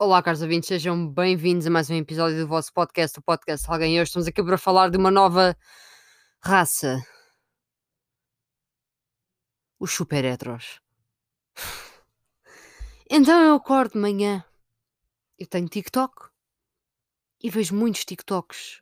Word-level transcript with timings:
Olá, 0.00 0.22
caros 0.22 0.42
ouvintes, 0.42 0.68
sejam 0.68 1.08
bem-vindos 1.08 1.66
a 1.66 1.70
mais 1.70 1.90
um 1.90 1.96
episódio 1.96 2.38
do 2.38 2.46
vosso 2.46 2.72
podcast, 2.72 3.18
o 3.18 3.22
podcast 3.22 3.68
Alguém. 3.68 3.94
Hoje 3.94 4.10
estamos 4.10 4.28
aqui 4.28 4.40
para 4.44 4.56
falar 4.56 4.90
de 4.90 4.96
uma 4.96 5.10
nova 5.10 5.56
raça. 6.40 7.04
Os 9.76 9.92
super 9.92 10.24
heteros. 10.24 10.80
Então 13.10 13.42
eu 13.42 13.56
acordo 13.56 13.94
de 13.94 13.98
manhã, 13.98 14.44
eu 15.36 15.48
tenho 15.48 15.68
TikTok 15.68 16.28
e 17.42 17.50
vejo 17.50 17.74
muitos 17.74 18.04
TikToks 18.04 18.80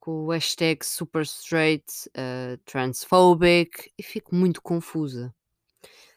com 0.00 0.24
o 0.24 0.30
hashtag 0.32 0.84
super 0.84 1.22
straight, 1.22 1.84
uh, 2.08 2.58
transphobic 2.64 3.92
e 3.96 4.02
fico 4.02 4.34
muito 4.34 4.60
confusa. 4.60 5.32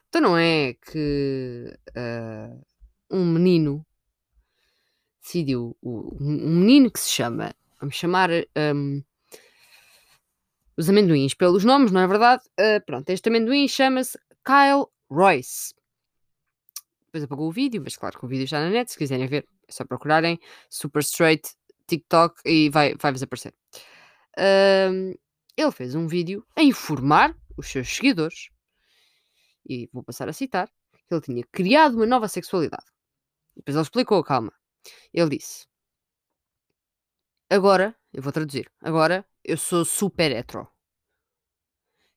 Então 0.09 0.21
não 0.21 0.35
é 0.35 0.73
que 0.73 1.77
uh, 1.89 2.65
um 3.11 3.23
menino 3.23 3.85
decidiu 5.27 5.77
um 5.83 6.15
menino 6.19 6.89
que 6.89 6.99
se 6.99 7.11
chama, 7.11 7.53
vamos 7.81 7.95
chamar 7.95 8.29
um, 8.73 9.03
os 10.77 10.89
amendoins 10.89 11.33
pelos 11.33 11.65
nomes, 11.65 11.91
não 11.91 11.99
é 11.99 12.07
verdade? 12.07 12.43
Uh, 12.57 12.83
pronto, 12.85 13.09
este 13.09 13.27
amendoim 13.27 13.67
chama-se 13.67 14.17
Kyle 14.45 14.85
Royce. 15.09 15.73
Depois 17.07 17.23
apagou 17.25 17.49
o 17.49 17.51
vídeo, 17.51 17.81
mas 17.83 17.97
claro 17.97 18.17
que 18.17 18.25
o 18.25 18.27
vídeo 18.27 18.45
está 18.45 18.61
na 18.61 18.69
net, 18.69 18.89
se 18.89 18.97
quiserem 18.97 19.27
ver, 19.27 19.45
é 19.67 19.71
só 19.71 19.83
procurarem 19.85 20.39
Super 20.69 21.01
Straight 21.01 21.49
TikTok 21.87 22.41
e 22.45 22.69
vai, 22.69 22.95
vai-vos 22.95 23.21
aparecer. 23.21 23.53
Uh, 24.37 25.17
ele 25.57 25.71
fez 25.71 25.93
um 25.93 26.07
vídeo 26.07 26.45
a 26.55 26.63
informar 26.63 27.35
os 27.57 27.67
seus 27.67 27.89
seguidores, 27.89 28.49
e 29.67 29.89
vou 29.91 30.03
passar 30.03 30.29
a 30.29 30.33
citar, 30.33 30.69
que 31.07 31.13
ele 31.13 31.21
tinha 31.21 31.43
criado 31.51 31.95
uma 31.95 32.05
nova 32.05 32.29
sexualidade. 32.29 32.85
Depois 33.55 33.75
ele 33.75 33.83
explicou, 33.83 34.23
calma. 34.23 34.53
Ele 35.13 35.37
disse: 35.37 35.67
Agora, 37.49 37.95
eu 38.13 38.21
vou 38.21 38.31
traduzir, 38.31 38.71
agora 38.81 39.25
eu 39.43 39.57
sou 39.57 39.85
super 39.85 40.31
hetero. 40.31 40.67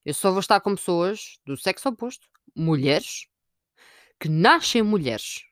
Eu 0.04 0.14
só 0.14 0.30
vou 0.30 0.40
estar 0.40 0.60
com 0.60 0.74
pessoas 0.74 1.38
do 1.44 1.56
sexo 1.56 1.88
oposto, 1.88 2.28
mulheres, 2.56 3.28
que 4.18 4.28
nascem 4.28 4.82
mulheres. 4.82 5.44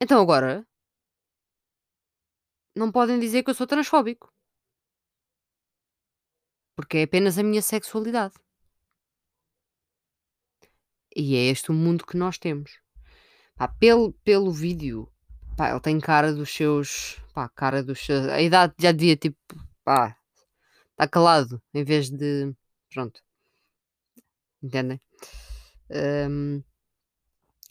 Então 0.00 0.20
agora, 0.20 0.66
não 2.74 2.90
podem 2.90 3.20
dizer 3.20 3.42
que 3.42 3.50
eu 3.50 3.54
sou 3.54 3.66
transfóbico. 3.66 4.32
Porque 6.74 6.98
é 6.98 7.02
apenas 7.02 7.38
a 7.38 7.42
minha 7.42 7.60
sexualidade. 7.62 8.34
E 11.14 11.36
é 11.36 11.50
este 11.50 11.70
o 11.70 11.74
mundo 11.74 12.06
que 12.06 12.16
nós 12.16 12.38
temos. 12.38 12.80
Pá, 13.54 13.68
pelo, 13.68 14.14
pelo 14.24 14.50
vídeo 14.50 15.11
Pá, 15.56 15.70
ele 15.70 15.80
tem 15.80 16.00
cara 16.00 16.32
dos 16.32 16.52
seus. 16.52 17.20
Pá, 17.34 17.48
cara 17.48 17.82
dos 17.82 18.00
seus. 18.00 18.26
A 18.28 18.40
idade 18.40 18.74
já 18.78 18.92
devia 18.92 19.16
tipo. 19.16 19.36
Pá, 19.84 20.16
está 20.92 21.06
calado 21.06 21.62
em 21.74 21.84
vez 21.84 22.10
de. 22.10 22.54
Pronto. 22.90 23.20
Entendem? 24.62 25.00
Um, 25.90 26.62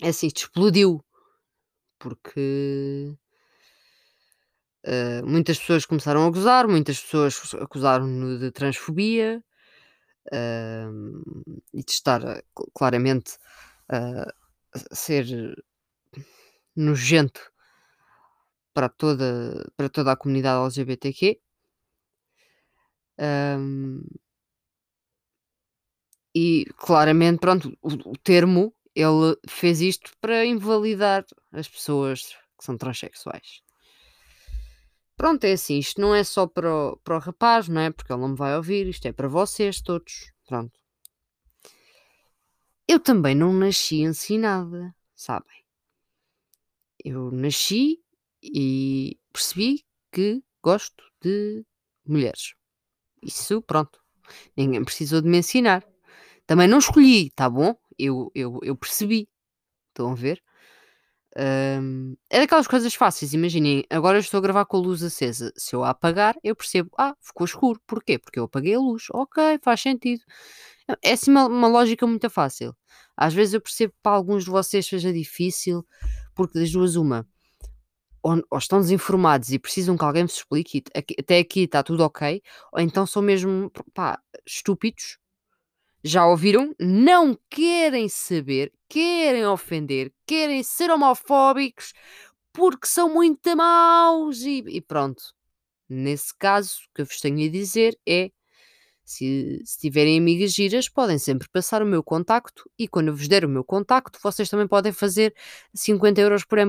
é 0.02 0.10
assim, 0.10 0.28
explodiu. 0.28 1.04
Porque. 2.00 3.16
Uh, 4.86 5.26
muitas 5.26 5.60
pessoas 5.60 5.86
começaram 5.86 6.26
a 6.26 6.32
gozar, 6.32 6.68
muitas 6.68 7.00
pessoas 7.00 7.54
acusaram-no 7.54 8.40
de 8.40 8.52
transfobia 8.52 9.44
uh, 10.34 11.54
e 11.72 11.84
de 11.84 11.92
estar 11.92 12.44
claramente 12.74 13.38
uh, 13.92 14.34
a 14.74 14.96
ser 14.96 15.56
nojento 16.76 17.51
para 18.74 18.90
toda, 18.90 19.72
para 19.76 19.90
toda 19.90 20.12
a 20.12 20.16
comunidade 20.16 20.64
LGBTQ. 20.64 21.40
Um, 23.20 24.04
e 26.34 26.66
claramente, 26.78 27.40
pronto, 27.40 27.78
o, 27.82 28.12
o, 28.12 28.18
termo 28.18 28.74
ele 28.96 29.38
fez 29.48 29.82
isto 29.82 30.12
para 30.20 30.46
invalidar 30.46 31.26
as 31.52 31.68
pessoas 31.68 32.36
que 32.58 32.66
são 32.66 32.78
transexuais. 32.78 33.62
Pronto, 35.18 35.44
é 35.44 35.52
assim, 35.54 35.78
isto 35.78 36.02
não 36.02 36.16
é 36.16 36.24
só 36.24 36.48
para 36.48 36.74
o, 36.74 36.98
para 36.98 37.18
o 37.18 37.20
rapaz, 37.20 37.68
não 37.68 37.82
é? 37.82 37.92
Porque 37.92 38.12
ele 38.12 38.22
não 38.22 38.30
me 38.30 38.36
vai 38.36 38.56
ouvir, 38.56 38.88
isto 38.88 39.06
é 39.08 39.12
para 39.12 39.28
vocês 39.28 39.82
todos. 39.82 40.32
Pronto. 40.48 40.80
Eu 42.88 43.00
também 43.00 43.36
não 43.36 43.54
nasci 43.54 44.02
ensinada, 44.02 44.96
sabem? 45.16 45.64
Eu 47.04 47.32
nasci 47.32 48.02
e 48.42 49.18
percebi 49.32 49.86
que 50.12 50.44
gosto 50.64 51.04
de 51.22 51.66
mulheres. 52.06 52.54
Isso, 53.22 53.62
pronto. 53.62 54.00
Ninguém 54.56 54.84
precisou 54.84 55.22
de 55.22 55.28
me 55.28 55.38
ensinar. 55.38 55.86
Também 56.46 56.68
não 56.68 56.80
escolhi, 56.80 57.30
tá 57.32 57.50
bom? 57.50 57.76
Eu, 57.98 58.32
eu, 58.34 58.60
eu 58.64 58.76
percebi. 58.76 59.30
Estão 59.90 60.12
a 60.12 60.16
ver? 60.16 60.42
Um, 61.38 62.16
é 62.30 62.40
daquelas 62.40 62.68
coisas 62.68 62.94
fáceis. 62.94 63.34
Imaginem, 63.34 63.86
agora 63.90 64.18
eu 64.18 64.22
estou 64.22 64.38
a 64.40 64.42
gravar 64.42 64.66
com 64.66 64.78
a 64.78 64.80
luz 64.80 65.04
acesa. 65.04 65.54
Se 65.56 65.76
eu 65.76 65.84
a 65.84 65.92
apagar, 65.92 66.36
eu 66.44 66.56
percebo, 66.56 66.90
ah, 66.98 67.16
ficou 67.22 67.46
escuro. 67.46 67.80
Porquê? 67.88 68.18
Porque 68.20 68.40
eu 68.40 68.46
apaguei 68.46 68.76
a 68.76 68.80
luz. 68.80 69.06
Ok, 69.12 69.60
faz 69.62 69.82
sentido. 69.82 70.24
É 71.02 71.14
assim 71.14 71.32
uma, 71.32 71.46
uma 71.48 71.68
lógica 71.68 72.06
muito 72.06 72.30
fácil. 72.30 72.76
Às 73.16 73.34
vezes 73.34 73.54
eu 73.54 73.62
percebo 73.62 73.94
que 73.94 74.00
para 74.02 74.14
alguns 74.14 74.44
de 74.44 74.50
vocês 74.50 74.86
seja 74.86 75.14
difícil, 75.14 75.86
porque 76.36 76.60
das 76.60 76.72
duas, 76.72 76.96
uma 76.96 77.28
ou, 78.22 78.44
ou, 78.50 78.58
estão 78.58 78.80
desinformados 78.80 79.52
e 79.52 79.60
precisam 79.60 79.98
que 79.98 80.04
alguém 80.04 80.26
vos 80.26 80.36
explique, 80.36 80.84
aqui, 80.96 81.16
até 81.20 81.40
aqui 81.40 81.62
está 81.62 81.84
tudo 81.84 82.04
ok, 82.04 82.42
ou 82.72 82.80
então 82.80 83.06
são 83.06 83.22
mesmo 83.22 83.72
pá, 83.94 84.20
estúpidos, 84.46 85.18
já 86.04 86.26
ouviram? 86.26 86.76
Não 86.80 87.38
querem 87.50 88.10
saber, 88.10 88.72
querem 88.90 89.46
ofender, 89.46 90.12
querem 90.26 90.64
ser 90.64 90.90
homofóbicos 90.92 91.94
porque 92.54 92.88
são 92.88 93.14
muito 93.14 93.56
maus 93.56 94.42
e, 94.42 94.64
e 94.68 94.82
pronto. 94.82 95.34
Nesse 95.88 96.34
caso, 96.38 96.80
o 96.90 96.96
que 96.96 97.02
eu 97.02 97.06
vos 97.06 97.20
tenho 97.20 97.48
a 97.48 97.52
dizer 97.52 97.98
é 98.08 98.32
se, 99.04 99.62
se, 99.66 99.80
tiverem 99.80 100.18
amigas 100.18 100.54
giras, 100.54 100.88
podem 100.88 101.20
sempre 101.20 101.50
passar 101.50 101.82
o 101.82 101.86
meu 101.86 102.04
contacto 102.04 102.70
e 102.80 102.88
quando 102.88 103.10
eu 103.10 103.16
vos 103.16 103.28
der 103.28 103.44
o 103.46 103.50
meu 103.50 103.64
contacto, 103.64 104.20
vocês 104.24 104.50
também 104.50 104.68
podem 104.68 104.92
fazer 104.94 105.36
50 105.74 106.22
euros 106.22 106.46
por 106.46 106.60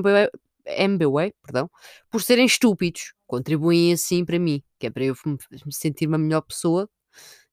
MBWay, 0.65 1.33
perdão, 1.41 1.69
por 2.09 2.21
serem 2.21 2.45
estúpidos. 2.45 3.13
Contribuem 3.27 3.93
assim 3.93 4.23
para 4.23 4.39
mim, 4.39 4.63
que 4.79 4.87
é 4.87 4.89
para 4.89 5.03
eu 5.03 5.15
me 5.25 5.73
sentir 5.73 6.07
uma 6.07 6.17
melhor 6.17 6.41
pessoa 6.41 6.89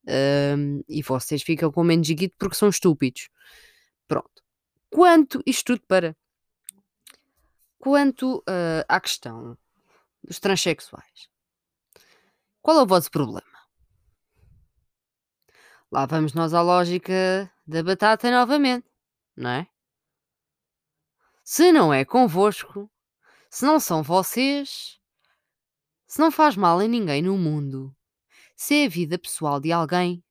um, 0.06 0.82
e 0.88 1.02
vocês 1.02 1.42
ficam 1.42 1.70
com 1.70 1.84
menos 1.84 2.08
guito 2.08 2.34
porque 2.38 2.56
são 2.56 2.68
estúpidos. 2.68 3.28
Pronto. 4.08 4.42
Quanto 4.90 5.42
isto 5.46 5.64
tudo 5.64 5.82
para. 5.86 6.16
Quanto 7.78 8.38
uh, 8.38 8.84
à 8.88 9.00
questão 9.00 9.56
dos 10.22 10.38
transexuais, 10.38 11.30
qual 12.60 12.80
é 12.80 12.82
o 12.82 12.86
vosso 12.86 13.10
problema? 13.10 13.46
Lá 15.90 16.04
vamos 16.06 16.34
nós 16.34 16.52
à 16.52 16.60
lógica 16.60 17.50
da 17.66 17.82
batata 17.82 18.30
novamente, 18.30 18.86
não 19.34 19.50
é? 19.50 19.66
Se 21.42 21.72
não 21.72 21.92
é 21.92 22.04
convosco, 22.04 22.90
se 23.50 23.64
não 23.64 23.80
são 23.80 24.00
vocês, 24.02 25.00
se 26.06 26.20
não 26.20 26.30
faz 26.30 26.56
mal 26.56 26.78
a 26.78 26.86
ninguém 26.86 27.20
no 27.20 27.36
mundo, 27.36 27.94
se 28.54 28.82
é 28.82 28.86
a 28.86 28.88
vida 28.88 29.18
pessoal 29.18 29.58
de 29.60 29.72
alguém, 29.72 30.22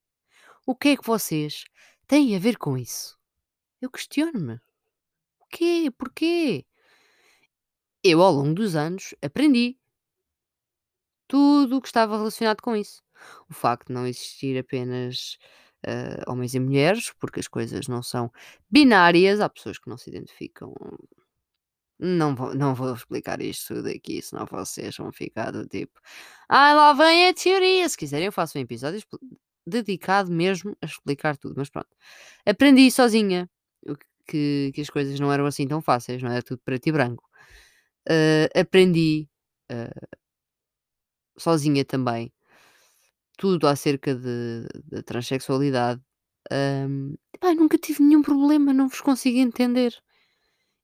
o 0.65 0.73
que 0.73 0.89
é 0.89 0.97
que 0.97 1.05
vocês 1.05 1.65
têm 2.07 2.35
a 2.35 2.39
ver 2.39 2.57
com 2.57 2.77
isso? 2.77 3.19
Eu 3.81 3.91
questiono-me. 3.91 4.55
O 5.39 5.45
quê? 5.49 5.91
Porquê? 5.97 6.65
Eu, 8.01 8.21
ao 8.21 8.31
longo 8.31 8.53
dos 8.53 8.75
anos, 8.75 9.13
aprendi 9.21 9.77
tudo 11.27 11.77
o 11.77 11.81
que 11.81 11.87
estava 11.87 12.17
relacionado 12.17 12.61
com 12.61 12.75
isso. 12.75 13.03
O 13.49 13.53
facto 13.53 13.87
de 13.87 13.93
não 13.93 14.07
existir 14.07 14.57
apenas 14.57 15.37
uh, 15.85 16.31
homens 16.31 16.55
e 16.55 16.59
mulheres, 16.59 17.11
porque 17.19 17.41
as 17.41 17.47
coisas 17.47 17.87
não 17.87 18.01
são 18.01 18.31
binárias, 18.69 19.41
há 19.41 19.49
pessoas 19.49 19.77
que 19.77 19.89
não 19.89 19.97
se 19.97 20.09
identificam 20.09 20.73
não 21.99 22.35
vou, 22.35 22.55
não 22.55 22.73
vou 22.73 22.93
explicar 22.93 23.41
isto 23.41 23.75
tudo 23.75 23.89
aqui, 23.89 24.21
senão 24.21 24.45
vocês 24.45 24.95
vão 24.97 25.11
ficar 25.11 25.51
do 25.51 25.67
tipo. 25.67 25.99
Ah, 26.47 26.73
lá 26.73 26.93
vem 26.93 27.27
a 27.27 27.33
teoria. 27.33 27.87
Se 27.89 27.97
quiserem, 27.97 28.27
eu 28.27 28.31
faço 28.31 28.57
um 28.57 28.61
episódio 28.61 29.01
dedicado 29.67 30.31
mesmo 30.31 30.75
a 30.81 30.85
explicar 30.85 31.37
tudo. 31.37 31.55
Mas 31.57 31.69
pronto, 31.69 31.89
aprendi 32.45 32.89
sozinha 32.91 33.49
que, 34.27 34.71
que 34.73 34.81
as 34.81 34.89
coisas 34.89 35.19
não 35.19 35.31
eram 35.31 35.45
assim 35.45 35.67
tão 35.67 35.81
fáceis, 35.81 36.21
não 36.23 36.31
era 36.31 36.43
tudo 36.43 36.61
preto 36.63 36.87
e 36.87 36.91
branco. 36.91 37.23
Uh, 38.09 38.59
aprendi 38.59 39.27
uh, 39.71 40.17
sozinha 41.37 41.85
também 41.85 42.31
tudo 43.37 43.67
acerca 43.67 44.15
da 44.15 45.01
transexualidade. 45.03 46.01
Um, 46.51 47.15
pá, 47.39 47.53
nunca 47.53 47.77
tive 47.77 48.03
nenhum 48.03 48.21
problema, 48.21 48.73
não 48.73 48.89
vos 48.89 49.01
consigo 49.01 49.37
entender 49.39 49.93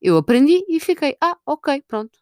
Eu 0.07 0.18
aprendi 0.18 0.63
e 0.69 0.80
fiquei: 0.80 1.18
"Ah, 1.19 1.36
ok, 1.44 1.81
pronto. 1.88 2.19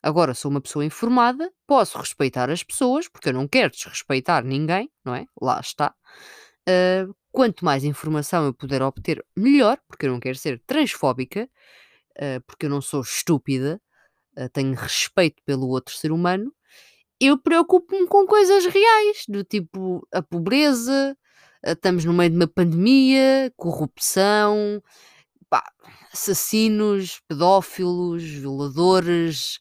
Agora 0.00 0.32
sou 0.32 0.48
uma 0.48 0.60
pessoa 0.60 0.84
informada, 0.84 1.52
posso 1.66 1.98
respeitar 1.98 2.48
as 2.50 2.62
pessoas, 2.62 3.08
porque 3.08 3.30
eu 3.30 3.34
não 3.34 3.48
quero 3.48 3.72
desrespeitar 3.72 4.44
ninguém, 4.44 4.88
não 5.04 5.12
é? 5.12 5.26
Lá 5.42 5.58
está. 5.60 5.92
Ah, 6.68 7.08
quanto 7.32 7.64
mais 7.64 7.84
informação 7.84 8.46
eu 8.46 8.54
puder 8.54 8.82
obter, 8.82 9.24
melhor, 9.36 9.78
porque 9.88 10.06
eu 10.06 10.12
não 10.12 10.20
quero 10.20 10.38
ser 10.38 10.62
transfóbica, 10.66 11.50
ah, 12.20 12.40
porque 12.46 12.66
eu 12.66 12.70
não 12.70 12.80
sou 12.82 13.02
estúpida, 13.02 13.80
ah, 14.36 14.48
tenho 14.50 14.74
respeito 14.74 15.42
pelo 15.46 15.68
outro 15.68 15.94
ser 15.96 16.12
humano. 16.12 16.52
Eu 17.20 17.38
preocupo-me 17.38 18.06
com 18.08 18.26
coisas 18.26 18.66
reais, 18.66 19.24
do 19.28 19.44
tipo 19.44 20.06
a 20.12 20.22
pobreza, 20.22 21.16
estamos 21.64 22.04
no 22.04 22.12
meio 22.12 22.30
de 22.30 22.36
uma 22.36 22.48
pandemia, 22.48 23.52
corrupção, 23.56 24.82
pá, 25.56 25.72
assassinos, 26.12 27.20
pedófilos, 27.26 28.22
violadores, 28.22 29.58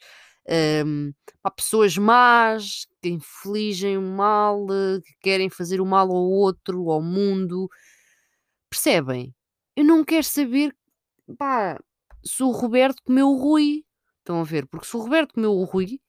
hum, 0.86 1.14
pá, 1.42 1.52
pessoas 1.52 1.98
más 1.98 2.86
que 3.02 3.10
infligem 3.10 3.98
o 3.98 4.02
mal, 4.02 4.66
que 5.04 5.14
querem 5.22 5.50
fazer 5.50 5.80
o 5.80 5.86
mal 5.86 6.08
ao 6.10 6.24
outro, 6.24 6.90
ao 6.92 7.02
mundo. 7.02 7.70
Percebem? 8.70 9.34
Eu 9.76 9.86
não 9.86 10.04
quero 10.04 10.24
saber, 10.24 10.76
pá, 11.38 11.80
se 12.24 12.44
o 12.44 12.52
Roberto 12.52 13.02
comeu 13.04 13.30
o 13.30 13.38
Rui. 13.38 13.84
Estão 14.20 14.42
a 14.42 14.44
ver? 14.44 14.66
Porque 14.68 14.88
se 14.88 14.98
o 14.98 15.02
Roberto 15.02 15.36
comeu 15.36 15.52
o 15.54 15.64
Rui, 15.66 16.00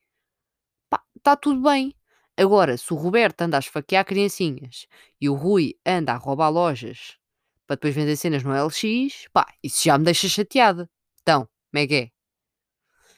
está 1.16 1.36
tudo 1.36 1.60
bem. 1.62 1.94
Agora, 2.36 2.76
se 2.76 2.92
o 2.92 2.96
Roberto 2.96 3.42
anda 3.42 3.58
a 3.58 3.60
esfaquear 3.60 4.04
criancinhas 4.04 4.86
e 5.20 5.28
o 5.28 5.34
Rui 5.34 5.74
anda 5.86 6.12
a 6.12 6.16
roubar 6.16 6.50
lojas 6.50 7.18
para 7.66 7.76
depois 7.76 7.94
vender 7.94 8.16
cenas 8.16 8.42
no 8.42 8.52
LX, 8.52 9.28
pá, 9.32 9.46
isso 9.62 9.84
já 9.84 9.98
me 9.98 10.04
deixa 10.04 10.28
chateada. 10.28 10.88
Então, 11.22 11.48
como 11.70 11.84
é 11.84 11.86
que 11.86 11.94
é? 11.94 12.10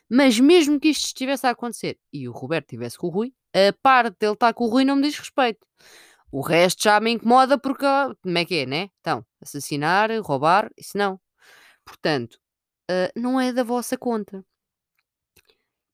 Mas 0.09 0.41
mesmo 0.41 0.81
que 0.81 0.89
isto 0.89 1.07
estivesse 1.07 1.47
a 1.47 1.51
acontecer 1.51 1.99
e 2.13 2.29
o 2.29 2.33
Roberto 2.33 2.67
estivesse 2.67 2.97
com 2.97 3.09
o 3.09 3.11
Rui, 3.11 3.35
a 3.53 3.73
parte 3.83 4.17
dele 4.19 4.33
estar 4.33 4.55
com 4.55 4.65
o 4.65 4.69
Rui 4.69 4.85
não 4.85 4.97
me 4.97 5.03
diz 5.03 5.19
respeito. 5.19 5.67
O 6.31 6.41
resto 6.41 6.83
já 6.85 6.99
me 7.01 7.13
incomoda 7.13 7.59
porque, 7.59 7.85
como 8.23 8.39
é 8.39 8.45
que 8.45 8.57
é, 8.57 8.67
né? 8.67 8.91
Então, 9.01 9.25
assassinar, 9.41 10.11
roubar, 10.23 10.71
isso 10.77 10.97
não. 10.97 11.21
Portanto, 11.85 12.39
ah, 12.91 13.11
não 13.15 13.41
é 13.41 13.53
da 13.53 13.63
vossa 13.63 13.97
conta. 13.99 14.45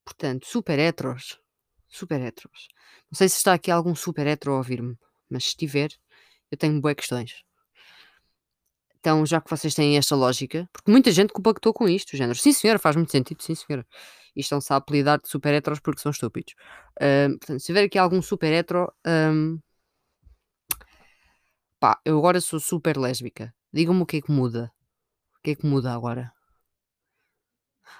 Portanto, 0.04 0.46
super 0.46 0.78
heteros, 0.78 1.40
super 1.88 2.20
heteros. 2.20 2.68
Não 3.10 3.16
sei 3.16 3.28
se 3.28 3.36
está 3.36 3.54
aqui 3.54 3.70
algum 3.70 3.94
super 3.94 4.26
hetero 4.26 4.54
a 4.54 4.58
ouvir-me, 4.58 4.96
mas 5.28 5.44
se 5.44 5.50
estiver, 5.50 5.90
eu 6.50 6.58
tenho 6.58 6.80
boas 6.80 6.94
questões. 6.94 7.42
Então, 9.04 9.26
já 9.26 9.38
que 9.38 9.50
vocês 9.50 9.74
têm 9.74 9.98
esta 9.98 10.16
lógica, 10.16 10.66
porque 10.72 10.90
muita 10.90 11.12
gente 11.12 11.30
compactou 11.30 11.74
com 11.74 11.86
isto, 11.86 12.14
o 12.14 12.16
género, 12.16 12.38
sim 12.38 12.54
senhora, 12.54 12.78
faz 12.78 12.96
muito 12.96 13.12
sentido, 13.12 13.42
sim 13.42 13.54
senhora. 13.54 13.86
E 14.34 14.40
estão-se 14.40 14.72
a 14.72 14.76
apelidar 14.76 15.20
de 15.20 15.28
super 15.28 15.52
heteros 15.52 15.78
porque 15.78 16.00
são 16.00 16.10
estúpidos. 16.10 16.54
Ahm, 16.98 17.36
portanto, 17.36 17.60
se 17.60 17.66
tiver 17.66 17.84
aqui 17.84 17.98
algum 17.98 18.22
super 18.22 18.50
hetero, 18.50 18.90
ahm, 19.04 19.58
pá, 21.78 22.00
eu 22.02 22.16
agora 22.16 22.40
sou 22.40 22.58
super 22.58 22.96
lésbica. 22.96 23.54
Digam-me 23.70 24.00
o 24.00 24.06
que 24.06 24.16
é 24.16 24.22
que 24.22 24.32
muda. 24.32 24.72
O 25.38 25.42
que 25.42 25.50
é 25.50 25.54
que 25.54 25.66
muda 25.66 25.92
agora? 25.92 26.32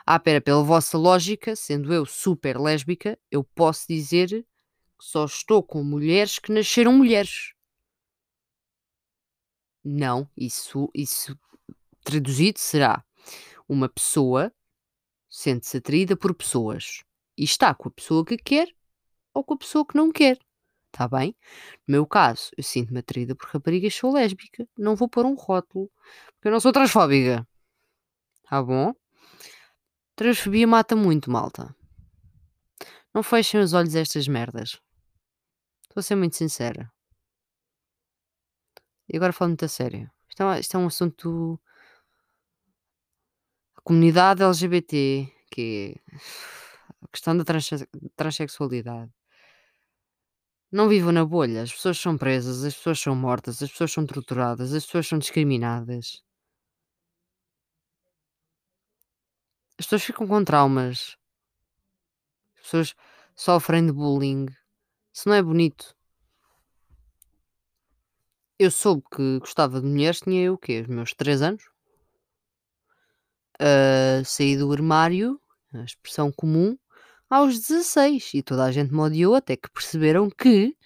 Ah, 0.06 0.18
pera, 0.18 0.40
pela 0.40 0.62
vossa 0.62 0.96
lógica, 0.96 1.54
sendo 1.54 1.92
eu 1.92 2.06
super 2.06 2.58
lésbica, 2.58 3.18
eu 3.30 3.44
posso 3.44 3.84
dizer 3.86 4.28
que 4.30 5.04
só 5.04 5.26
estou 5.26 5.62
com 5.62 5.84
mulheres 5.84 6.38
que 6.38 6.50
nasceram 6.50 6.94
mulheres. 6.94 7.53
Não, 9.84 10.28
isso, 10.36 10.90
isso 10.94 11.38
traduzido 12.02 12.58
será 12.58 13.04
uma 13.69 13.88
pessoa 13.88 14.52
sente-se 15.34 15.78
atraída 15.78 16.16
por 16.16 16.32
pessoas 16.32 17.02
e 17.36 17.42
está 17.42 17.75
com 17.75 17.88
a 17.88 17.90
pessoa 17.90 18.25
que 18.25 18.36
quer 18.36 18.69
ou 19.34 19.42
com 19.42 19.54
a 19.54 19.58
pessoa 19.58 19.84
que 19.84 19.96
não 19.96 20.12
quer. 20.12 20.38
Está 20.86 21.08
bem? 21.08 21.34
No 21.88 21.92
meu 21.92 22.06
caso, 22.06 22.52
eu 22.56 22.62
sinto-me 22.62 23.00
atraída 23.00 23.34
por 23.34 23.48
raparigas, 23.48 23.92
sou 23.96 24.12
lésbica. 24.12 24.64
Não 24.78 24.94
vou 24.94 25.08
pôr 25.08 25.26
um 25.26 25.34
rótulo, 25.34 25.90
porque 26.34 26.46
eu 26.46 26.52
não 26.52 26.60
sou 26.60 26.70
transfóbica. 26.70 27.44
Tá 28.44 28.62
bom? 28.62 28.94
Transfobia 30.14 30.69
mata 30.69 30.94
muito, 30.94 31.32
malta. 31.32 31.75
Não 33.12 33.25
fechem 33.25 33.60
os 33.60 33.72
olhos 33.72 33.96
a 33.96 34.00
estas 34.00 34.28
merdas. 34.28 34.80
Estou 35.82 35.98
a 35.98 36.02
ser 36.02 36.14
muito 36.14 36.37
sincera. 36.37 36.92
E 39.10 39.16
agora 39.16 39.32
falo 39.32 39.50
muito 39.50 39.64
a 39.64 39.68
sério. 39.68 40.10
Isto 40.28 40.42
é, 40.42 40.60
isto 40.60 40.76
é 40.76 40.80
um 40.80 40.86
assunto. 40.86 41.60
A 43.78 43.80
comunidade 43.82 44.42
LGBT, 44.42 45.32
que 45.50 45.64
é 46.10 46.14
a 47.04 47.08
questão 47.12 47.36
da 47.36 47.44
transe- 47.44 47.88
transexualidade. 48.16 49.12
Não 50.70 50.90
vivam 50.90 51.10
na 51.10 51.24
bolha. 51.24 51.62
As 51.62 51.72
pessoas 51.72 51.98
são 51.98 52.18
presas, 52.18 52.64
as 52.64 52.74
pessoas 52.74 53.00
são 53.00 53.16
mortas, 53.16 53.62
as 53.62 53.70
pessoas 53.70 53.92
são 53.92 54.04
torturadas, 54.04 54.74
as 54.74 54.84
pessoas 54.84 55.06
são 55.06 55.18
discriminadas. 55.18 56.22
As 59.78 59.86
pessoas 59.86 60.02
ficam 60.04 60.26
com 60.26 60.42
traumas. 60.44 61.16
As 62.56 62.62
pessoas 62.62 62.94
sofrem 63.36 63.86
de 63.86 63.92
bullying. 63.92 64.46
Isso 65.12 65.28
não 65.28 65.36
é 65.36 65.42
bonito. 65.42 65.94
Eu 68.58 68.70
soube 68.70 69.02
que 69.14 69.38
gostava 69.40 69.80
de 69.80 69.86
mulheres, 69.86 70.20
tinha 70.20 70.42
eu 70.44 70.54
o 70.54 70.58
quê? 70.58 70.80
Os 70.82 70.86
meus 70.86 71.12
3 71.12 71.42
anos. 71.42 71.64
Ah, 73.58 74.22
saí 74.24 74.56
do 74.56 74.72
armário, 74.72 75.40
a 75.72 75.82
expressão 75.84 76.30
comum, 76.32 76.76
aos 77.30 77.58
16 77.58 78.32
e 78.34 78.42
toda 78.42 78.64
a 78.64 78.72
gente 78.72 78.92
me 78.92 79.00
odiou 79.00 79.34
até 79.34 79.56
que 79.56 79.70
perceberam 79.70 80.30
que 80.30 80.76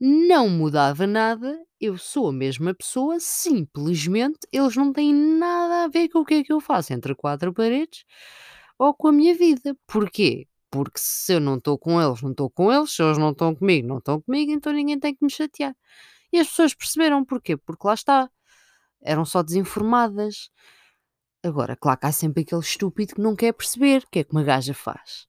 não 0.00 0.48
mudava 0.48 1.06
nada, 1.06 1.58
eu 1.80 1.98
sou 1.98 2.28
a 2.28 2.32
mesma 2.32 2.74
pessoa, 2.74 3.18
simplesmente 3.20 4.40
eles 4.52 4.76
não 4.76 4.92
têm 4.92 5.14
nada 5.14 5.84
a 5.84 5.88
ver 5.88 6.08
com 6.08 6.20
o 6.20 6.24
que 6.24 6.34
é 6.34 6.44
que 6.44 6.52
eu 6.52 6.60
faço 6.60 6.92
entre 6.92 7.14
quatro 7.14 7.52
paredes 7.54 8.04
ou 8.78 8.94
com 8.94 9.08
a 9.08 9.12
minha 9.12 9.34
vida. 9.36 9.76
Porquê? 9.86 10.46
Porque 10.70 10.98
se 10.98 11.34
eu 11.34 11.40
não 11.40 11.56
estou 11.56 11.78
com 11.78 12.00
eles, 12.02 12.22
não 12.22 12.32
estou 12.32 12.50
com 12.50 12.72
eles, 12.72 12.92
se 12.92 13.02
eles 13.02 13.18
não 13.18 13.30
estão 13.32 13.54
comigo, 13.54 13.88
não 13.88 13.98
estão 13.98 14.20
comigo, 14.20 14.52
então 14.52 14.72
ninguém 14.72 14.98
tem 15.00 15.14
que 15.14 15.24
me 15.24 15.30
chatear. 15.30 15.74
E 16.32 16.38
as 16.38 16.48
pessoas 16.48 16.74
perceberam 16.74 17.24
porquê? 17.24 17.56
Porque 17.56 17.86
lá 17.86 17.94
está, 17.94 18.30
eram 19.00 19.24
só 19.24 19.42
desinformadas. 19.42 20.50
Agora, 21.42 21.76
claro 21.76 21.98
que 22.00 22.06
há 22.06 22.12
sempre 22.12 22.42
aquele 22.42 22.60
estúpido 22.60 23.14
que 23.14 23.20
não 23.20 23.36
quer 23.36 23.52
perceber 23.52 24.02
o 24.02 24.10
que 24.10 24.20
é 24.20 24.24
que 24.24 24.32
uma 24.32 24.42
gaja 24.42 24.74
faz. 24.74 25.26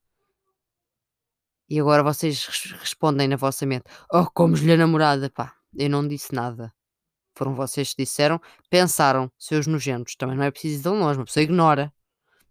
E 1.68 1.78
agora 1.78 2.02
vocês 2.02 2.44
res- 2.46 2.72
respondem 2.72 3.28
na 3.28 3.36
vossa 3.36 3.64
mente: 3.64 3.84
Oh, 4.12 4.26
como-lhe 4.26 4.72
a 4.72 4.76
namorada, 4.76 5.30
pá, 5.30 5.54
eu 5.76 5.88
não 5.88 6.06
disse 6.06 6.34
nada. 6.34 6.72
Foram 7.34 7.54
vocês 7.54 7.94
que 7.94 8.02
disseram, 8.02 8.40
pensaram, 8.68 9.30
seus 9.38 9.66
nojentos. 9.66 10.16
Também 10.16 10.36
não 10.36 10.44
é 10.44 10.50
preciso 10.50 10.80
ir 10.80 10.82
tão 10.82 10.98
longe, 10.98 11.18
uma 11.18 11.24
pessoa 11.24 11.44
ignora. 11.44 11.92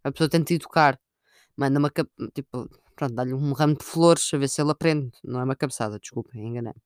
A 0.04 0.12
pessoa 0.12 0.30
tenta 0.30 0.54
educar. 0.54 1.00
Manda 1.58 1.80
uma, 1.80 1.92
tipo, 2.34 2.70
pronto, 2.96 3.14
dá-lhe 3.14 3.34
um 3.34 3.52
ramo 3.54 3.76
de 3.78 3.84
flores 3.84 4.30
a 4.34 4.38
ver 4.38 4.48
se 4.48 4.62
ele 4.62 4.72
aprende. 4.72 5.12
Não 5.24 5.42
é 5.42 5.44
uma 5.44 5.56
cabeçada, 5.56 6.00
desculpem, 6.00 6.42
enganei-me. 6.48 6.82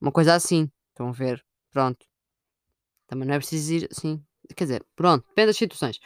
Uma 0.00 0.12
coisa 0.12 0.34
assim, 0.34 0.70
estão 0.96 1.08
a 1.08 1.12
ver? 1.12 1.44
Pronto. 1.70 2.06
Também 3.06 3.26
não 3.28 3.34
é 3.34 3.38
preciso 3.38 3.72
ir 3.74 3.88
assim. 3.90 4.22
Quer 4.56 4.64
dizer, 4.64 4.84
pronto, 4.94 5.24
depende 5.28 5.48
das 5.48 5.56
situações. 5.56 5.98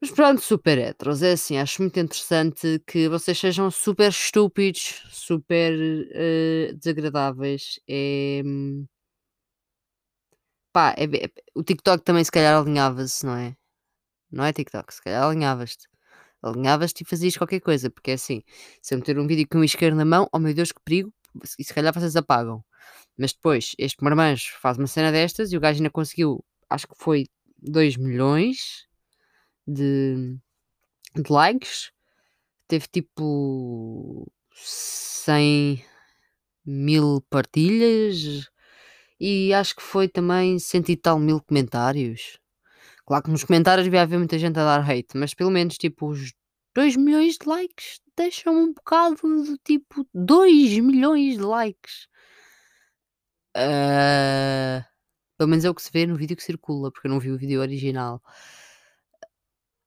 Mas 0.00 0.10
pronto, 0.12 0.40
super 0.40 0.78
heteros, 0.78 1.22
é 1.22 1.32
assim, 1.32 1.58
acho 1.58 1.82
muito 1.82 1.98
interessante 1.98 2.80
que 2.86 3.08
vocês 3.08 3.36
sejam 3.38 3.70
super 3.70 4.10
estúpidos, 4.10 5.02
super 5.10 5.72
eh, 6.14 6.72
desagradáveis. 6.74 7.80
É, 7.88 8.42
hum, 8.44 8.86
pá, 10.72 10.94
é- 10.96 11.30
o 11.54 11.62
TikTok 11.62 12.02
também 12.04 12.24
se 12.24 12.30
calhar 12.32 12.56
alinhava-se, 12.56 13.24
não 13.26 13.36
é? 13.36 13.56
Não 14.32 14.44
é 14.44 14.52
TikTok, 14.52 14.94
se 14.94 15.02
calhar 15.02 15.24
alinhavas-te. 15.24 15.88
Alinhavas-te 16.42 17.02
e 17.04 17.06
fazias 17.06 17.36
qualquer 17.38 17.60
coisa, 17.60 17.90
porque 17.90 18.12
é 18.12 18.14
assim, 18.14 18.42
se 18.82 18.94
eu 18.94 18.98
meter 19.00 19.18
um 19.18 19.26
vídeo 19.28 19.48
com 19.50 19.58
um 19.60 19.64
isqueiro 19.64 19.96
na 19.96 20.04
mão, 20.06 20.28
oh 20.32 20.38
meu 20.40 20.54
Deus, 20.54 20.72
que 20.72 20.80
perigo, 20.84 21.12
e 21.58 21.64
se 21.64 21.74
calhar 21.74 21.94
vocês 21.94 22.16
apagam. 22.16 22.64
Mas 23.18 23.32
depois, 23.32 23.74
este 23.78 24.02
marmanjo 24.02 24.52
faz 24.60 24.78
uma 24.78 24.86
cena 24.86 25.10
destas 25.12 25.52
e 25.52 25.56
o 25.56 25.60
gajo 25.60 25.78
ainda 25.78 25.90
conseguiu, 25.90 26.44
acho 26.70 26.86
que 26.86 26.94
foi 26.96 27.26
2 27.58 27.96
milhões 27.96 28.86
de, 29.66 30.38
de 31.16 31.32
likes. 31.32 31.90
Teve 32.68 32.86
tipo 32.88 34.30
100 34.54 35.84
mil 36.64 37.22
partilhas 37.30 38.48
e 39.20 39.52
acho 39.54 39.76
que 39.76 39.82
foi 39.82 40.08
também 40.08 40.58
cento 40.58 40.90
e 40.90 40.96
tal 40.96 41.18
mil 41.18 41.40
comentários. 41.42 42.38
Claro 43.06 43.24
que 43.24 43.30
nos 43.30 43.44
comentários 43.44 43.84
devia 43.84 44.02
haver 44.02 44.18
muita 44.18 44.38
gente 44.38 44.58
a 44.58 44.64
dar 44.64 44.88
hate, 44.88 45.16
mas 45.16 45.34
pelo 45.34 45.50
menos 45.50 45.78
tipo 45.78 46.08
os 46.08 46.32
2 46.74 46.96
milhões 46.96 47.36
de 47.36 47.48
likes 47.48 48.00
deixam 48.16 48.54
um 48.54 48.72
bocado 48.72 49.16
do 49.16 49.58
tipo 49.58 50.06
2 50.14 50.78
milhões 50.78 51.36
de 51.36 51.42
likes. 51.42 52.06
Ah, 53.60 54.86
pelo 55.36 55.50
menos 55.50 55.64
é 55.64 55.70
o 55.70 55.74
que 55.74 55.82
se 55.82 55.90
vê 55.92 56.06
no 56.06 56.16
vídeo 56.16 56.36
que 56.36 56.42
circula, 56.44 56.92
porque 56.92 57.08
eu 57.08 57.10
não 57.10 57.18
vi 57.20 57.32
o 57.32 57.38
vídeo 57.38 57.60
original. 57.60 58.22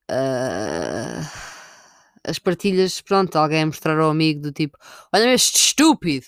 ah, 0.10 1.22
as 2.28 2.38
partilhas, 2.40 3.02
pronto, 3.02 3.36
alguém 3.38 3.66
mostrar 3.66 3.98
ao 4.00 4.10
amigo 4.12 4.42
do 4.42 4.52
tipo, 4.52 4.78
olha 5.14 5.34
este 5.34 5.58
estúpido. 5.58 6.28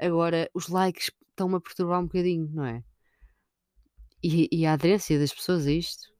Agora, 0.00 0.48
os 0.54 0.68
likes 0.68 1.10
estão-me 1.30 1.56
a 1.56 1.60
perturbar 1.60 2.00
um 2.00 2.04
bocadinho, 2.06 2.48
não 2.52 2.64
é? 2.64 2.82
E, 4.22 4.48
e 4.52 4.66
a 4.66 4.74
aderência 4.74 5.18
das 5.18 5.32
pessoas 5.32 5.66
a 5.66 5.72
isto. 5.72 6.12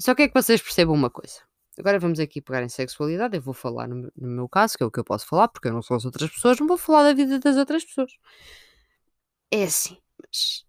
Só 0.00 0.14
que 0.14 0.22
é 0.22 0.28
que 0.28 0.34
vocês 0.34 0.62
percebam 0.62 0.94
uma 0.94 1.10
coisa. 1.10 1.40
Agora 1.78 1.98
vamos 1.98 2.20
aqui 2.20 2.40
pegar 2.40 2.62
em 2.62 2.68
sexualidade. 2.68 3.36
Eu 3.36 3.42
vou 3.42 3.54
falar 3.54 3.88
no, 3.88 4.10
no 4.16 4.28
meu 4.28 4.48
caso, 4.48 4.76
que 4.78 4.82
é 4.82 4.86
o 4.86 4.90
que 4.90 5.00
eu 5.00 5.04
posso 5.04 5.26
falar, 5.26 5.48
porque 5.48 5.68
eu 5.68 5.72
não 5.72 5.82
sou 5.82 5.96
as 5.96 6.04
outras 6.04 6.30
pessoas, 6.30 6.60
não 6.60 6.66
vou 6.66 6.78
falar 6.78 7.02
da 7.04 7.14
vida 7.14 7.38
das 7.38 7.56
outras 7.56 7.84
pessoas. 7.84 8.12
É 9.50 9.64
assim, 9.64 9.96
mas 10.20 10.64